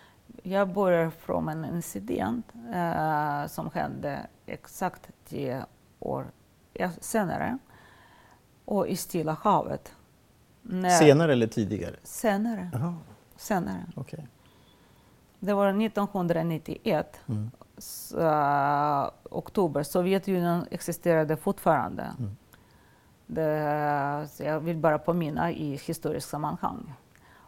Jag 0.42 0.68
börjar 0.68 1.10
från 1.10 1.48
en 1.48 1.64
incident 1.64 2.46
uh, 2.54 3.46
som 3.46 3.70
hände 3.74 4.26
exakt 4.48 5.10
tio 5.24 5.66
år 6.00 6.26
senare 7.00 7.58
och 8.64 8.88
i 8.88 8.96
Stilla 8.96 9.32
havet. 9.32 9.92
När, 10.62 10.90
senare 10.90 11.32
eller 11.32 11.46
tidigare? 11.46 11.96
Senare. 12.02 12.70
Aha. 12.74 12.94
senare. 13.36 13.86
Okay. 13.96 14.20
Det 15.40 15.54
var 15.54 15.68
1991, 15.68 17.20
mm. 17.26 17.50
så, 17.78 18.18
uh, 18.18 19.10
oktober. 19.30 19.82
Sovjetunionen 19.82 20.66
existerade 20.70 21.36
fortfarande. 21.36 22.02
Mm. 22.18 22.36
Det, 23.26 24.28
jag 24.38 24.60
vill 24.60 24.76
bara 24.76 24.98
påminna 24.98 25.52
i 25.52 25.76
historiskt 25.76 26.28
sammanhang. 26.28 26.92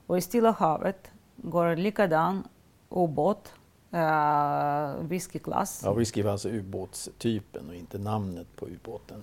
Och 0.06 0.18
i 0.18 0.20
Stilla 0.20 0.50
havet 0.50 1.10
går 1.36 1.76
likadan 1.76 2.48
ubåt 2.90 3.52
uh, 3.94 5.02
whiskyklass. 5.02 5.82
Ja, 5.84 5.92
whisky 5.92 6.22
var 6.22 6.32
alltså 6.32 6.48
ubåtstypen 6.48 7.68
och 7.68 7.74
inte 7.74 7.98
namnet 7.98 8.56
på 8.56 8.66
ubåten. 8.66 9.22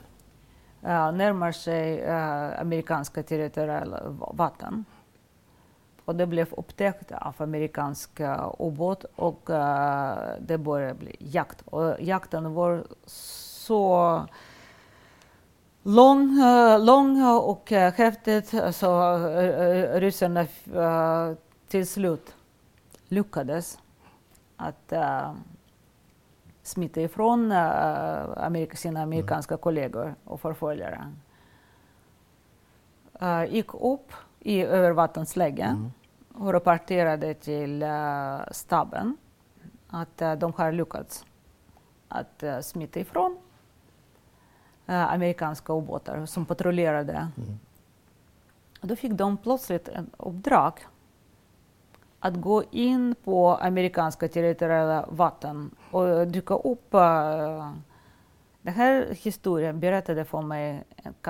Uh, 0.83 1.11
närmar 1.11 1.51
sig 1.51 2.05
uh, 2.05 2.61
amerikanska 2.61 3.23
territoriella 3.23 4.01
vatten. 4.33 4.85
Och 6.05 6.15
det 6.15 6.25
blev 6.25 6.53
upptäckt 6.53 7.11
av 7.11 7.35
amerikansk 7.37 8.19
uh, 8.19 8.53
ubåt 8.59 9.05
och 9.15 9.41
det 10.39 10.57
började 10.57 10.93
bli 10.93 11.15
jakt. 11.19 11.61
Och 11.65 11.95
jakten 11.99 12.53
var 12.53 12.83
så 13.05 14.25
lång, 15.83 16.39
lång 16.79 17.23
och 17.23 17.71
häftigt 17.71 18.53
så 18.71 19.17
ryssarna 19.99 20.45
till 21.67 21.87
slut 21.87 22.35
lyckades 23.07 23.77
att 24.57 24.93
uh, 24.93 25.33
smita 26.63 27.01
ifrån 27.01 27.51
uh, 27.51 27.57
Amerika, 28.37 28.77
sina 28.77 29.01
amerikanska 29.01 29.53
mm. 29.53 29.61
kollegor 29.61 30.15
och 30.23 30.41
förföljare. 30.41 31.13
Uh, 33.21 33.45
gick 33.53 33.73
upp 33.73 34.13
i 34.39 34.61
övervattensläge 34.61 35.63
mm. 35.63 35.91
och 36.33 36.53
rapporterade 36.53 37.33
till 37.33 37.83
uh, 37.83 38.39
staben 38.51 39.17
att 39.87 40.21
uh, 40.21 40.33
de 40.33 40.53
har 40.53 40.71
lyckats 40.71 41.25
att 42.07 42.43
uh, 42.43 42.59
smita 42.59 42.99
ifrån 42.99 43.37
eh, 44.87 45.13
amerikanska 45.13 45.73
ubåtar 45.73 46.25
som 46.25 46.45
patrullerade. 46.45 47.27
Mm. 47.37 47.59
Och 48.81 48.87
då 48.87 48.95
fick 48.95 49.11
de 49.11 49.37
plötsligt 49.37 49.87
ett 49.87 50.05
uppdrag 50.17 50.73
att 52.19 52.35
gå 52.35 52.63
in 52.71 53.15
på 53.23 53.55
amerikanska 53.55 54.27
territoriella 54.27 55.05
vatten 55.09 55.71
och 55.91 56.27
dyka 56.27 56.53
upp. 56.53 56.93
Uh, 56.93 57.71
den 58.61 58.73
här 58.73 59.07
historien 59.11 59.79
berättade 59.79 60.25
för 60.25 60.41
mig 60.41 60.83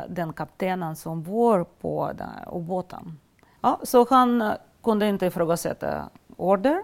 den 0.09 0.33
kaptenen 0.33 0.95
som 0.95 1.23
var 1.23 1.63
på 1.63 2.11
den 2.17 2.29
ubåten. 2.53 3.19
Ja, 3.61 3.79
så 3.83 4.07
han 4.09 4.53
kunde 4.83 5.07
inte 5.07 5.25
ifrågasätta 5.25 6.09
order, 6.37 6.83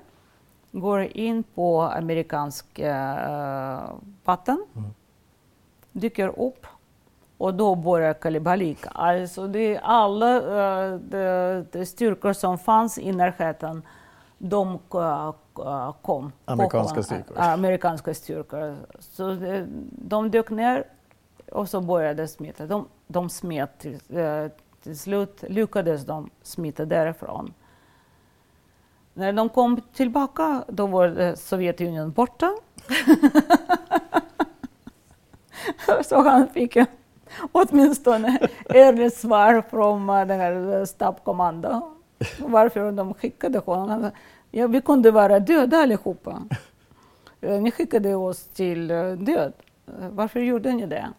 går 0.72 1.02
in 1.02 1.44
på 1.44 1.82
amerikansk 1.82 2.80
uh, 2.80 3.92
vatten, 4.24 4.66
mm. 4.76 4.94
dyker 5.92 6.40
upp 6.40 6.68
och 7.44 7.54
då 7.54 7.76
börjar 7.76 8.14
kalibalik. 8.14 8.80
Alltså 8.92 9.48
det 9.48 9.80
alla 9.84 10.40
uh, 10.40 11.00
de, 11.00 11.66
de 11.72 11.86
styrkor 11.86 12.34
som 12.34 12.58
fanns 12.58 12.98
i 12.98 13.12
närheten, 13.12 13.82
de 14.38 14.80
uh, 14.96 15.32
kom. 16.02 16.32
Amerikanska 16.46 16.96
på, 16.96 17.04
styrkor? 17.04 17.38
Uh, 17.38 17.54
amerikanska 17.54 18.14
styrkor. 18.14 18.76
Så 19.00 19.32
de, 19.32 19.66
de 19.92 20.32
dök 20.32 20.50
ner 20.50 20.84
och 21.52 21.70
så 21.70 21.82
började 21.82 22.24
det 22.24 22.28
smitta. 22.28 22.66
De, 22.66 22.88
de 23.08 23.30
smet 23.30 23.80
till, 23.80 24.00
till 24.84 25.00
slut 25.00 25.44
lyckades 25.48 26.06
de 26.06 26.30
smita 26.44 26.86
därifrån. 26.86 27.54
När 29.14 29.34
de 29.34 29.50
kom 29.50 29.82
tillbaka 29.94 30.64
då 30.68 30.88
var 30.88 31.36
Sovjetunionen 31.36 32.12
borta. 32.12 32.56
så 36.04 36.22
han 36.22 36.48
fick 36.48 36.78
åtminstone 37.52 38.40
ärligt 38.70 39.18
svar 39.18 39.64
från 39.70 40.10
eh, 40.10 40.16
uh, 40.16 40.28
det 40.28 40.34
här 40.34 40.80
eh, 40.80 40.86
stabskommando 40.86 41.82
varför 42.38 42.92
de 42.92 43.14
skickade 43.14 43.60
honom. 43.60 43.90
Alltså, 43.90 44.12
ja, 44.52 44.68
vi 44.68 44.82
kunde 44.82 45.12
vara 45.12 45.40
döda 45.40 45.78
allihopa. 45.78 46.44
Eh, 47.42 47.62
ni 47.62 47.72
skickade 47.72 48.16
oss 48.16 48.44
till 48.44 48.88
död. 49.18 49.54
Varför 50.12 50.40
gjorde 50.40 50.72
ni 50.72 50.86
det? 50.86 51.10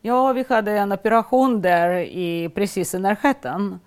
Ja, 0.00 0.32
vi 0.32 0.44
hade 0.48 0.72
en 0.72 0.92
operation 0.92 1.60
där 1.60 1.98
i 1.98 2.48
precis 2.54 2.94
i 2.94 2.98
närheten. 2.98 3.80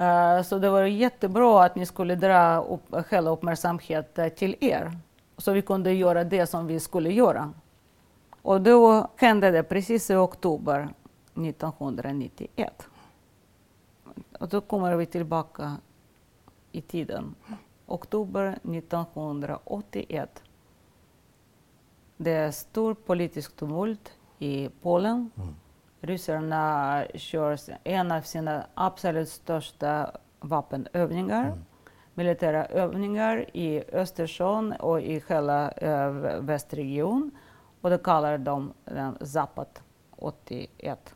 Uh, 0.00 0.42
så 0.42 0.58
det 0.58 0.70
var 0.70 0.82
jättebra 0.82 1.64
att 1.64 1.76
ni 1.76 1.86
skulle 1.86 2.14
dra 2.14 2.60
upp 2.62 3.10
hela 3.10 3.30
uppmärksamheten 3.30 4.30
till 4.30 4.56
er. 4.60 4.92
Så 5.38 5.52
vi 5.52 5.62
kunde 5.62 5.92
göra 5.92 6.24
det 6.24 6.46
som 6.46 6.66
vi 6.66 6.80
skulle 6.80 7.12
göra. 7.12 7.52
Och 8.42 8.60
då 8.60 9.08
hände 9.16 9.50
det 9.50 9.62
precis 9.62 10.10
i 10.10 10.14
oktober 10.14 10.88
1991. 11.34 12.88
Och 14.38 14.48
då 14.48 14.60
kommer 14.60 14.96
vi 14.96 15.06
tillbaka 15.06 15.76
i 16.72 16.80
tiden. 16.80 17.34
Oktober 17.86 18.58
1981. 18.62 20.42
Det 22.16 22.30
är 22.30 22.50
stor 22.50 22.94
politisk 22.94 23.56
tumult 23.56 24.12
i 24.38 24.68
Polen. 24.82 25.30
Mm. 25.36 25.54
Ryssarna 26.00 27.04
kör 27.14 27.58
en 27.84 28.12
av 28.12 28.20
sina 28.20 28.66
absolut 28.74 29.28
största 29.28 30.10
vapenövningar. 30.40 31.46
Mm. 31.46 31.58
Militära 32.14 32.66
övningar 32.66 33.56
i 33.56 33.84
Östersjön 33.92 34.72
och 34.72 35.00
i 35.00 35.22
hela 35.28 35.70
äh, 35.70 36.10
västregion. 36.40 37.30
Och 37.80 37.90
det 37.90 37.98
kallar 37.98 38.38
de 38.38 38.72
den 38.84 39.26
Zapad 39.26 39.68
81. 40.10 41.14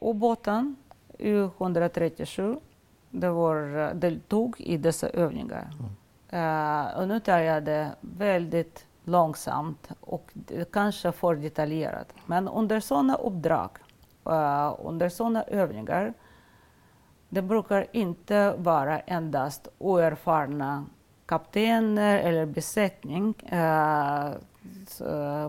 Ubåten 0.00 0.76
U137 1.18 2.60
det 3.10 3.30
var, 3.30 3.94
deltog 3.94 4.60
i 4.60 4.76
dessa 4.76 5.08
övningar. 5.08 5.70
Mm. 5.78 5.90
Uh, 6.32 6.98
och 6.98 7.08
nu 7.08 7.20
tar 7.20 7.38
jag 7.38 7.64
det 7.64 7.90
väldigt 8.00 8.86
långsamt 9.04 9.88
och 10.00 10.32
kanske 10.72 11.12
för 11.12 11.34
detaljerat. 11.34 12.14
Men 12.26 12.48
under 12.48 12.80
sådana 12.80 13.14
uppdrag, 13.14 13.70
uh, 14.26 14.74
under 14.84 15.08
sådana 15.08 15.42
övningar 15.42 16.14
det 17.36 17.42
brukar 17.42 17.86
inte 17.92 18.54
vara 18.58 19.00
endast 19.00 19.68
oerfarna 19.78 20.86
kaptener 21.26 22.18
eller 22.18 22.46
besättning 22.46 23.34
eh, 23.36 24.30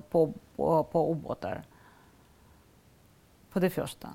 på, 0.10 0.34
på, 0.56 0.84
på 0.84 1.12
ubåtar. 1.12 1.64
För 3.50 3.60
det 3.60 3.70
första. 3.70 4.10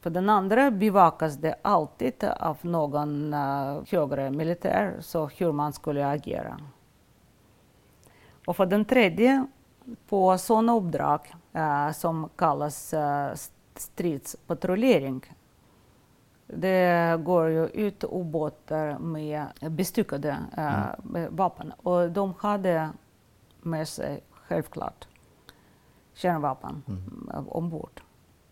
För 0.00 0.10
den 0.10 0.28
andra 0.28 0.70
bevakas 0.70 1.36
det 1.36 1.54
alltid 1.62 2.24
av 2.24 2.56
någon 2.62 3.34
uh, 3.34 3.82
högre 3.90 4.30
militär, 4.30 4.96
så 5.00 5.26
hur 5.26 5.52
man 5.52 5.72
skulle 5.72 6.08
agera. 6.08 6.60
Och 8.46 8.56
för 8.56 8.66
den 8.66 8.84
tredje, 8.84 9.46
på 10.08 10.38
sådana 10.38 10.76
uppdrag 10.76 11.34
uh, 11.56 11.92
som 11.92 12.28
kallas 12.36 12.94
eh, 12.94 13.30
uh, 13.30 13.36
stridspatrullering 13.74 15.37
det 16.48 17.20
går 17.24 17.48
ju 17.48 17.66
ut 17.66 18.04
ubåtar 18.04 18.98
med 18.98 19.46
bestyckade 19.60 20.36
uh, 20.58 21.16
mm. 21.16 21.36
vapen 21.36 21.72
och 21.76 22.10
de 22.10 22.34
hade 22.38 22.90
med 23.60 23.88
sig 23.88 24.20
självklart 24.30 25.08
kärnvapen 26.14 26.82
mm. 26.86 27.48
ombord. 27.48 28.00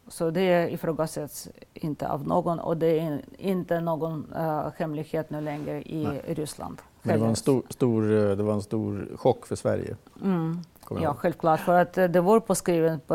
Så 0.09 0.31
det 0.31 0.73
ifrågasätts 0.73 1.49
inte 1.75 2.09
av 2.09 2.27
någon 2.27 2.59
och 2.59 2.77
det 2.77 3.01
är 3.01 3.25
inte 3.39 3.81
någon 3.81 4.33
uh, 4.33 4.71
hemlighet 4.77 5.31
nu 5.31 5.41
längre 5.41 5.83
i 5.83 6.05
Nej. 6.05 6.35
Ryssland. 6.35 6.83
Men 7.03 7.15
det 7.15 7.21
var, 7.21 7.29
en 7.29 7.37
stor, 7.37 7.63
stor, 7.71 8.03
det 8.37 8.43
var 8.43 8.55
en 8.55 8.63
stor 8.63 9.09
chock 9.17 9.47
för 9.47 9.57
Sverige? 9.57 9.97
Mm. 10.23 10.61
Ja, 10.91 11.15
självklart. 11.15 11.61
För 11.61 11.81
att 11.81 11.93
det 11.93 12.21
var 12.21 12.41
påskrivet, 12.41 13.09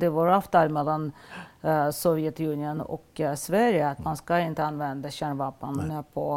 det 0.00 0.08
var 0.08 0.26
avtal 0.26 0.68
mellan 0.68 1.12
uh, 1.64 1.90
Sovjetunionen 1.90 2.80
och 2.80 3.20
uh, 3.20 3.34
Sverige 3.34 3.88
att 3.88 3.98
man 3.98 4.16
ska 4.16 4.40
inte 4.40 4.64
använda 4.64 5.10
kärnvapen 5.10 5.84
Nej. 5.88 6.02
på 6.12 6.34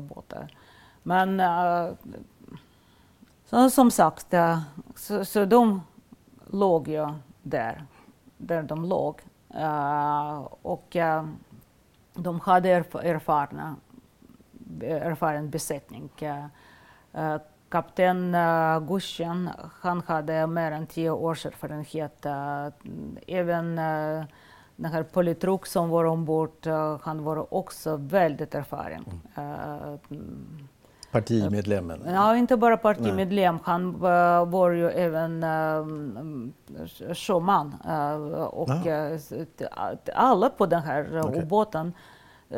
uh, 0.00 0.14
båtar. 0.14 0.56
Men 1.02 1.42
så, 3.46 3.70
som 3.70 3.90
sagt, 3.90 4.34
så, 4.96 5.24
så 5.24 5.44
de 5.44 5.82
låg 6.50 6.88
ju 6.88 7.08
där, 7.42 7.84
där 8.36 8.62
de 8.62 8.84
låg. 8.84 9.20
Och 10.62 10.96
de 12.14 12.40
hade 12.40 12.68
erf 12.68 12.94
erfarna, 12.94 13.76
erfaren 14.80 15.50
besättning. 15.50 16.10
Uh, 17.74 17.80
kapten 17.80 18.34
uh, 18.34 18.80
Guschen, 18.80 19.50
han 19.80 20.02
hade 20.06 20.46
mer 20.46 20.72
än 20.72 20.86
tio 20.86 21.10
års 21.10 21.46
erfarenhet. 21.46 22.26
även 23.26 23.76
den 24.76 24.92
här 24.92 25.02
politruk 25.02 25.66
som 25.66 25.88
var 25.88 26.04
ombord, 26.04 26.66
han 27.02 27.24
var 27.24 27.54
också 27.54 27.96
väldigt 27.96 28.54
erfaren. 28.54 29.04
Mm 30.10 30.68
partimedlemmen? 31.14 32.00
Ja, 32.06 32.36
inte 32.36 32.56
bara 32.56 32.76
partimedlem. 32.76 33.58
Han 33.62 34.00
var 34.50 34.70
ju 34.70 34.90
även 34.90 35.42
uh, 35.42 35.86
sjöman. 37.14 37.74
Uh, 37.86 38.44
och 38.44 38.68
uh, 38.68 39.18
alla 40.14 40.50
på 40.50 40.66
den 40.66 40.82
här 40.82 41.20
okay. 41.20 41.42
ubåten 41.42 41.92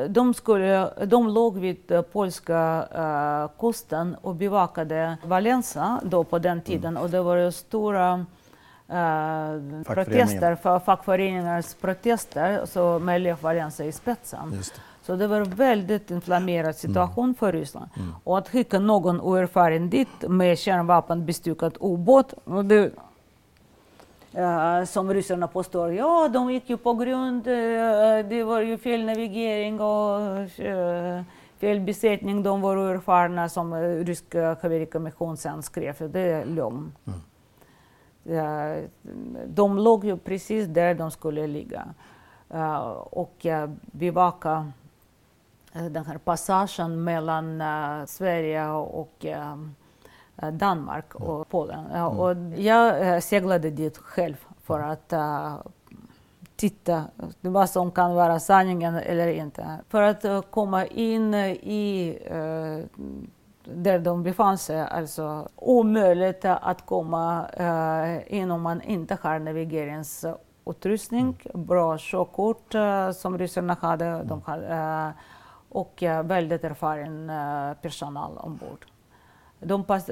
de, 0.09 0.35
skulle, 0.35 0.91
de 1.07 1.29
låg 1.29 1.59
vid 1.59 1.93
polska 2.13 2.89
uh, 2.99 3.51
kusten 3.61 4.17
och 4.23 4.35
bevakade 4.35 5.17
Valensa 5.25 6.01
då 6.05 6.25
på 6.25 6.39
den 6.39 6.61
tiden. 6.61 6.91
Mm. 6.91 7.03
Och 7.03 7.11
det 7.11 7.23
var 7.23 7.51
stora 7.51 8.15
uh, 8.15 9.83
protester, 9.85 10.55
för 10.55 10.79
fackföreningars 10.79 11.75
protester 11.75 12.67
så 12.67 12.99
med 12.99 13.21
Lech 13.21 13.43
Valensa 13.43 13.85
i 13.85 13.93
spetsen. 13.93 14.63
Så 15.03 15.17
det 15.17 15.27
var 15.27 15.37
en 15.37 15.51
väldigt 15.51 16.11
inflammerad 16.11 16.65
mm. 16.65 16.75
situation 16.75 17.25
mm. 17.25 17.35
för 17.35 17.53
Ryssland. 17.53 17.89
Mm. 17.97 18.15
Och 18.25 18.39
att 18.39 18.49
skicka 18.49 18.79
någon 18.79 19.21
oerfaren 19.21 19.91
dit 19.91 20.09
med 20.29 20.59
kärnvapenbestyckad 20.59 21.77
ubåt, 21.81 22.35
det, 22.65 22.91
uh, 24.37 24.85
som 24.85 25.15
ryssarna 25.15 25.49
påstår, 25.49 25.93
ja 25.93 26.29
de 26.29 26.51
gick 26.51 26.71
ju 26.71 26.77
på 26.77 26.95
grund, 26.95 27.47
uh, 27.47 28.29
det 28.29 28.45
var 28.45 28.61
ju 28.61 28.79
fel 28.79 29.05
navigering 29.05 29.81
och 29.81 30.21
uh, 30.61 31.23
fel 31.59 31.81
besättning, 31.81 32.43
de 32.43 32.61
var 32.61 32.77
oerfarna 32.77 33.49
som 33.49 33.73
uh, 33.73 34.05
ryska 34.05 34.57
haverikommission 34.63 35.37
sen 35.37 35.63
skrev. 35.63 36.11
Det 36.11 36.21
är 36.21 36.45
lögn. 36.45 36.93
Mm. 37.07 37.21
de 39.47 39.79
låg 39.79 40.05
ju 40.05 40.17
precis 40.17 40.67
där 40.67 40.95
de 40.95 41.11
skulle 41.11 41.47
ligga 41.47 41.85
och 43.11 43.47
bevaka 43.81 44.73
den 45.73 46.07
här 46.07 46.19
passagen 46.19 47.05
mellan 47.05 47.61
uh, 47.61 48.07
Sverige 48.07 48.69
och 48.71 49.25
uh, 49.25 49.57
Danmark 50.53 51.15
och 51.15 51.49
Polen. 51.49 51.87
Mm. 51.87 52.07
Och 52.07 52.37
jag 52.57 53.23
seglade 53.23 53.71
dit 53.71 53.99
själv 53.99 54.37
för 54.63 54.81
att 54.81 55.13
titta 56.57 57.05
vad 57.41 57.71
som 57.71 57.91
kan 57.91 58.15
vara 58.15 58.41
sanningen 58.41 58.95
eller 58.95 59.29
inte. 59.29 59.79
För 59.89 60.03
att 60.03 60.51
komma 60.51 60.87
in 60.87 61.35
i 61.35 62.19
där 63.65 63.99
de 63.99 64.23
befann 64.23 64.59
sig. 64.59 64.81
Alltså 64.81 65.49
omöjligt 65.57 66.45
att 66.45 66.87
komma 66.87 67.47
in 68.27 68.51
om 68.51 68.63
man 68.63 68.83
inte 68.83 69.19
har 69.23 69.39
navigeringsutrustning, 69.39 71.43
mm. 71.45 71.67
bra 71.67 71.99
körkort 71.99 72.75
som 73.17 73.39
ryssarna 73.39 73.77
hade. 73.81 74.23
De 74.23 74.43
hade 74.43 75.13
och 75.69 76.03
väldigt 76.25 76.65
erfaren 76.65 77.33
personal 77.83 78.39
ombord. 78.39 78.87
De 79.61 79.85
pass, 79.85 80.07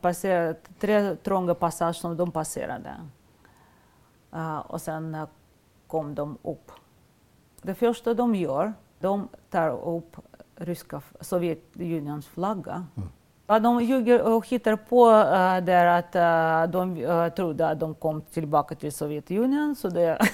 passerade 0.00 0.54
tre 0.78 1.16
trånga 1.16 1.54
passager 1.54 1.92
som 1.92 2.16
de 2.16 2.30
passerade. 2.30 2.94
och 4.66 4.80
sen 4.80 5.26
kom 5.86 6.14
de 6.14 6.38
upp. 6.42 6.70
Det 7.62 7.74
första 7.74 8.14
de 8.14 8.34
gör, 8.34 8.72
de 8.98 9.28
tar 9.50 9.68
upp 9.70 10.16
ryska 10.56 11.02
Sovjetunionens 11.20 12.26
flagga. 12.26 12.86
Mm. 12.96 13.08
Ja, 13.46 13.58
de 13.58 13.80
ljuger 13.80 14.22
och 14.22 14.48
hittar 14.48 14.76
på 14.76 15.06
uh, 15.06 15.64
där 15.64 15.86
att 15.86 16.16
uh, 16.16 16.72
de 16.72 16.96
uh, 16.96 17.28
trodde 17.28 17.68
att 17.68 17.80
de 17.80 17.94
kom 17.94 18.20
tillbaka 18.20 18.74
till 18.74 18.92
Sovjetunionen. 18.92 19.76
Så 19.76 19.88
det 19.88 20.18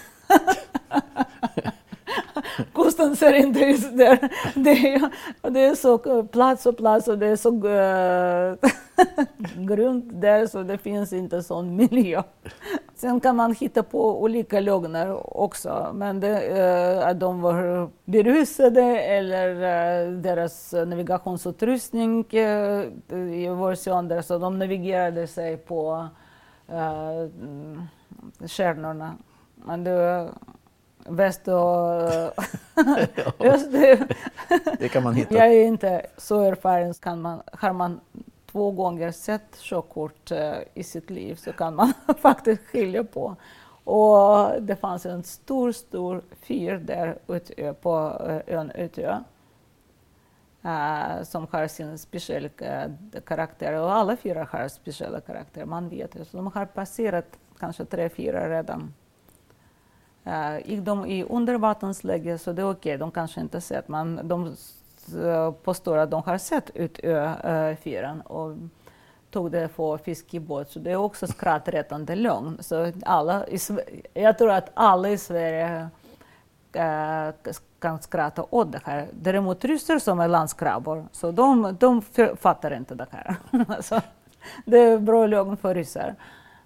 Kusten 2.74 3.16
ser 3.16 3.32
inte 3.32 3.60
ut 3.60 3.96
där. 3.96 4.18
Det 4.54 4.70
är, 4.70 5.10
det 5.50 5.60
är 5.60 5.74
så 5.74 6.18
eh, 6.18 6.24
plats 6.24 6.66
och 6.66 6.76
plats 6.76 7.08
och 7.08 7.18
det 7.18 7.26
är 7.26 7.36
så 7.36 7.50
uh, 7.50 8.54
grunt 9.66 10.04
där 10.20 10.46
så 10.46 10.62
det 10.62 10.78
finns 10.78 11.12
inte 11.12 11.42
sån 11.42 11.76
miljö. 11.76 12.22
Sen 12.94 13.20
kan 13.20 13.36
man 13.36 13.54
hitta 13.54 13.82
på 13.82 14.22
olika 14.22 14.60
lögner 14.60 15.38
också, 15.40 15.90
men 15.94 16.20
det, 16.20 16.98
uh, 16.98 17.08
att 17.08 17.20
de 17.20 17.40
var 17.40 17.90
berusade 18.04 18.82
eller 19.00 19.54
uh, 19.54 20.12
deras 20.20 20.72
navigationsutrustning 20.72 22.24
uh, 22.34 23.54
var 23.54 23.74
sönder 23.74 24.22
så 24.22 24.38
de 24.38 24.58
navigerade 24.58 25.26
sig 25.26 25.56
på 25.56 26.08
uh, 26.72 27.28
stjärnorna. 28.46 29.14
Men 29.54 29.84
det, 29.84 30.28
väst 31.08 31.48
och 31.48 32.02
öst. 33.40 33.72
det 34.78 34.88
kan 34.88 35.02
man 35.02 35.14
hitta. 35.14 35.34
Jag 35.34 35.46
är 35.46 35.64
inte 35.64 36.06
så 36.16 36.40
erfaren. 36.40 36.94
Kan 36.94 37.20
man, 37.22 37.42
har 37.52 37.72
man 37.72 38.00
två 38.52 38.70
gånger 38.70 39.10
sett 39.10 39.56
körkort 39.58 40.32
uh, 40.32 40.54
i 40.74 40.82
sitt 40.82 41.10
liv 41.10 41.34
så 41.34 41.52
kan 41.52 41.74
man 41.74 41.92
faktiskt 42.18 42.62
skilja 42.66 43.04
på. 43.04 43.36
Och 43.84 44.62
det 44.62 44.76
fanns 44.76 45.06
en 45.06 45.22
stor, 45.22 45.72
stor 45.72 46.22
fyr 46.42 46.76
där 46.76 47.18
ute 47.28 47.72
på 47.72 47.96
uh, 48.28 48.54
ön 48.56 48.70
Utö. 48.70 49.18
Uh, 50.64 51.22
som 51.22 51.46
har 51.50 51.66
sin 51.66 51.98
speciella 51.98 52.48
uh, 52.62 53.20
karaktär 53.26 53.72
och 53.72 53.92
alla 53.92 54.16
fyra 54.16 54.48
har 54.50 54.68
speciella 54.68 55.20
karaktär, 55.20 55.64
man 55.64 55.88
vet 55.88 56.12
det. 56.12 56.24
Så 56.24 56.36
de 56.36 56.46
har 56.46 56.66
passerat 56.66 57.38
kanske 57.58 57.84
tre, 57.84 58.08
fyra 58.08 58.58
redan. 58.58 58.94
Eh, 60.24 60.32
uh, 60.32 60.68
gick 60.70 60.80
de 60.80 61.06
i 61.06 61.24
undervattensläge 61.24 62.38
så 62.38 62.52
det 62.52 62.62
är 62.62 62.70
okej, 62.70 62.90
okay. 62.90 62.96
de 62.96 63.10
kanske 63.10 63.40
inte 63.40 63.60
sett, 63.60 63.88
men 63.88 64.20
de 64.28 64.56
påstår 65.62 65.96
att 65.96 66.10
de 66.10 66.22
har 66.22 66.38
sett 66.38 66.70
Utö-fyren 66.74 68.20
och 68.20 68.56
tog 69.30 69.50
det 69.50 69.68
för 69.68 69.96
fiskebåt, 69.96 70.70
så 70.70 70.78
det 70.78 70.90
är 70.90 70.96
också 70.96 71.26
skrattretande 71.26 72.14
lögn. 72.14 72.58
Så 72.60 72.92
alla 73.02 73.46
i, 73.46 73.58
jag 74.14 74.38
tror 74.38 74.50
att 74.50 74.70
alla 74.74 75.08
i 75.08 75.18
Sverige 75.18 75.88
uh, 76.76 77.52
kan 77.78 78.02
skratta 78.02 78.46
åt 78.50 78.72
det 78.72 78.80
här. 78.84 79.08
Däremot 79.12 79.64
ryssar 79.64 79.98
som 79.98 80.20
är 80.20 80.28
landskrabbor, 80.28 81.06
så 81.12 81.30
de, 81.30 81.76
de 81.80 82.02
fattar 82.36 82.76
inte 82.76 82.94
det 82.94 83.06
här. 83.10 83.36
så 83.82 84.00
det 84.64 84.78
är 84.78 84.98
bra 84.98 85.26
lögn 85.26 85.56
för 85.56 85.74
ryssar 85.74 86.14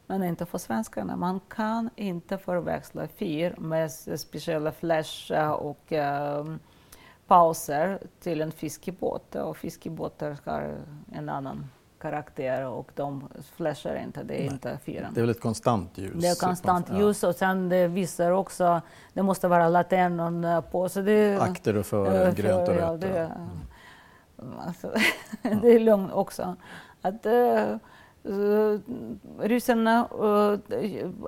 men 0.07 0.25
inte 0.25 0.47
för 0.47 0.59
svenskarna. 0.59 1.17
Man 1.17 1.41
kan 1.49 1.91
inte 1.97 2.39
förväxla 2.39 3.09
fyr 3.09 3.55
med 3.59 3.93
speciella 3.93 4.73
flash 4.73 5.33
och 5.53 5.93
uh, 5.93 6.57
pauser 7.27 7.99
till 8.21 8.41
en 8.41 8.53
fiskebåt. 8.53 9.35
Och 9.35 9.57
fiskebåtar 9.57 10.37
har 10.45 10.77
en 11.13 11.29
annan 11.29 11.67
karaktär 12.05 12.67
och 12.67 12.91
de 12.95 13.29
flashar 13.57 13.97
inte, 13.97 14.23
det 14.23 14.35
är 14.35 14.39
Nej. 14.39 14.53
inte 14.53 14.79
fyren. 14.85 15.15
Det 15.15 15.21
är 15.21 15.23
väl 15.23 15.31
ett 15.31 15.41
konstant 15.41 15.99
ljus? 15.99 16.13
Det 16.15 16.27
är 16.27 16.35
konstant 16.35 16.91
ljus 16.93 17.25
och 17.25 17.35
sen 17.35 17.69
det 17.69 17.89
visar 17.89 18.31
också, 18.31 18.81
det 19.13 19.23
måste 19.23 19.49
vara 19.49 19.69
laternon 19.69 20.63
på. 20.71 20.89
Så 20.89 21.01
det, 21.01 21.39
Akter 21.41 21.77
och 21.77 21.87
före, 21.87 22.29
äh, 22.29 22.35
grönt 22.35 22.69
och 22.69 22.75
rött. 22.75 22.83
Ja, 22.83 22.97
det, 22.97 23.19
mm. 23.19 24.59
alltså, 24.67 24.95
det 25.63 25.69
är 25.69 25.81
lugnt 25.81 26.13
också. 26.13 26.57
Att, 27.03 27.27
Uh, 27.27 27.77
ryssarna 29.41 30.09
uh, 30.23 30.59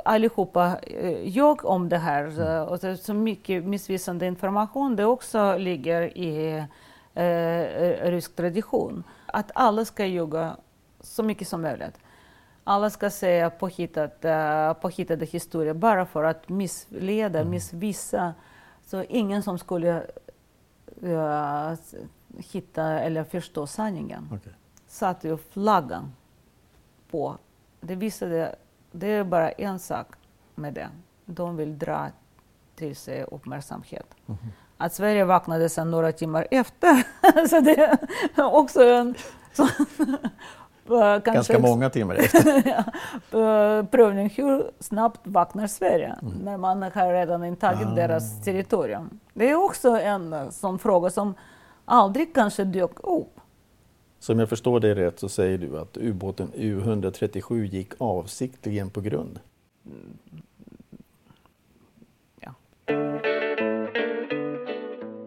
allihopa 0.04 0.78
ljög 1.22 1.64
om 1.64 1.88
det 1.88 1.98
här. 1.98 2.40
Uh, 2.40 2.62
och 2.62 2.78
det 2.78 2.88
är 2.88 2.94
så 2.94 3.14
mycket 3.14 3.64
missvisande 3.64 4.26
information 4.26 4.96
det 4.96 5.04
också 5.04 5.58
ligger 5.58 6.18
i 6.18 6.58
uh, 7.16 8.10
rysk 8.10 8.36
tradition. 8.36 9.04
Att 9.26 9.50
alla 9.54 9.84
ska 9.84 10.04
ljuga 10.04 10.56
så 11.00 11.22
mycket 11.22 11.48
som 11.48 11.62
möjligt. 11.62 11.98
Alla 12.64 12.90
ska 12.90 13.10
säga 13.10 13.50
påhittat, 13.50 14.24
uh, 14.24 14.72
påhittade 14.72 15.26
historier 15.26 15.74
bara 15.74 16.06
för 16.06 16.24
att 16.24 16.48
missleda, 16.48 17.38
mm. 17.38 17.50
missvisa. 17.50 18.34
Så 18.86 19.02
ingen 19.02 19.42
som 19.42 19.58
skulle 19.58 20.02
uh, 21.02 21.74
hitta 22.36 22.82
eller 22.84 23.24
förstå 23.24 23.66
sanningen. 23.66 24.28
Okay. 24.32 24.52
Satte 24.86 25.28
ju 25.28 25.36
flaggan 25.36 26.12
på. 27.16 27.36
Det 27.80 27.94
visade, 27.94 28.54
det 28.92 29.06
är 29.06 29.24
bara 29.24 29.50
en 29.50 29.78
sak 29.78 30.06
med 30.54 30.74
det. 30.74 30.88
De 31.24 31.56
vill 31.56 31.78
dra 31.78 32.06
till 32.74 32.96
sig 32.96 33.24
uppmärksamhet. 33.24 34.06
Mm. 34.28 34.38
Att 34.76 34.94
Sverige 34.94 35.24
vaknade 35.24 35.68
sen 35.68 35.90
några 35.90 36.12
timmar 36.12 36.46
efter, 36.50 37.02
så 37.48 37.60
det 37.60 37.98
är 38.34 38.54
också 38.54 38.82
en 38.82 39.14
Ganska 41.24 41.58
många 41.58 41.90
timmar 41.90 42.14
efter. 42.14 43.82
prövning 43.90 44.30
hur 44.30 44.70
snabbt 44.80 45.20
vaknar 45.22 45.66
Sverige 45.66 46.14
mm. 46.22 46.34
när 46.44 46.56
man 46.56 46.82
har 46.82 47.12
redan 47.12 47.44
intagit 47.44 47.86
ah. 47.86 47.94
deras 47.94 48.44
territorium. 48.44 49.20
Det 49.34 49.50
är 49.50 49.64
också 49.64 49.88
en 49.88 50.52
sån 50.52 50.78
fråga 50.78 51.10
som 51.10 51.34
aldrig 51.84 52.34
kanske 52.34 52.64
dök 52.64 53.00
upp. 53.00 53.35
Så 54.26 54.32
om 54.32 54.38
jag 54.38 54.48
förstår 54.48 54.80
dig 54.80 54.94
rätt 54.94 55.18
så 55.18 55.28
säger 55.28 55.58
du 55.58 55.78
att 55.78 55.96
ubåten 55.96 56.52
U137 56.52 57.64
gick 57.64 57.92
avsiktligen 57.98 58.90
på 58.90 59.00
grund? 59.00 59.40
Ja. 62.40 62.54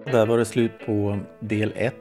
Där 0.06 0.26
var 0.26 0.38
det 0.38 0.46
slut 0.46 0.72
på 0.86 1.20
del 1.40 1.74
1 1.76 1.96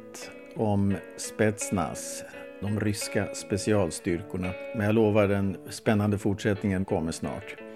om 0.57 0.97
Spetsnaz, 1.17 2.25
de 2.61 2.81
ryska 2.81 3.35
specialstyrkorna. 3.35 4.53
Men 4.77 4.87
jag 4.87 4.95
lovar 4.95 5.29
den 5.29 5.57
spännande 5.71 6.19
fortsättningen 6.19 6.85
kommer 6.85 7.13
snart. 7.13 7.68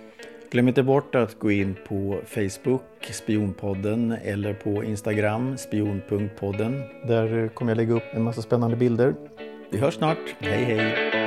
Glöm 0.53 0.69
inte 0.69 0.83
bort 0.83 1.15
att 1.15 1.39
gå 1.39 1.51
in 1.51 1.77
på 1.89 2.21
Facebook, 2.27 2.83
Spionpodden, 3.01 4.17
eller 4.25 4.55
på 4.55 4.85
Instagram, 4.85 5.57
spion.podden. 5.59 6.83
Där 7.09 7.49
kommer 7.49 7.71
jag 7.71 7.77
lägga 7.77 7.95
upp 7.95 8.15
en 8.15 8.23
massa 8.23 8.43
spännande 8.43 8.77
bilder. 8.77 9.15
Vi 9.71 9.79
hörs 9.79 9.95
snart. 9.95 10.19
Hej 10.39 10.65
hej! 10.65 11.22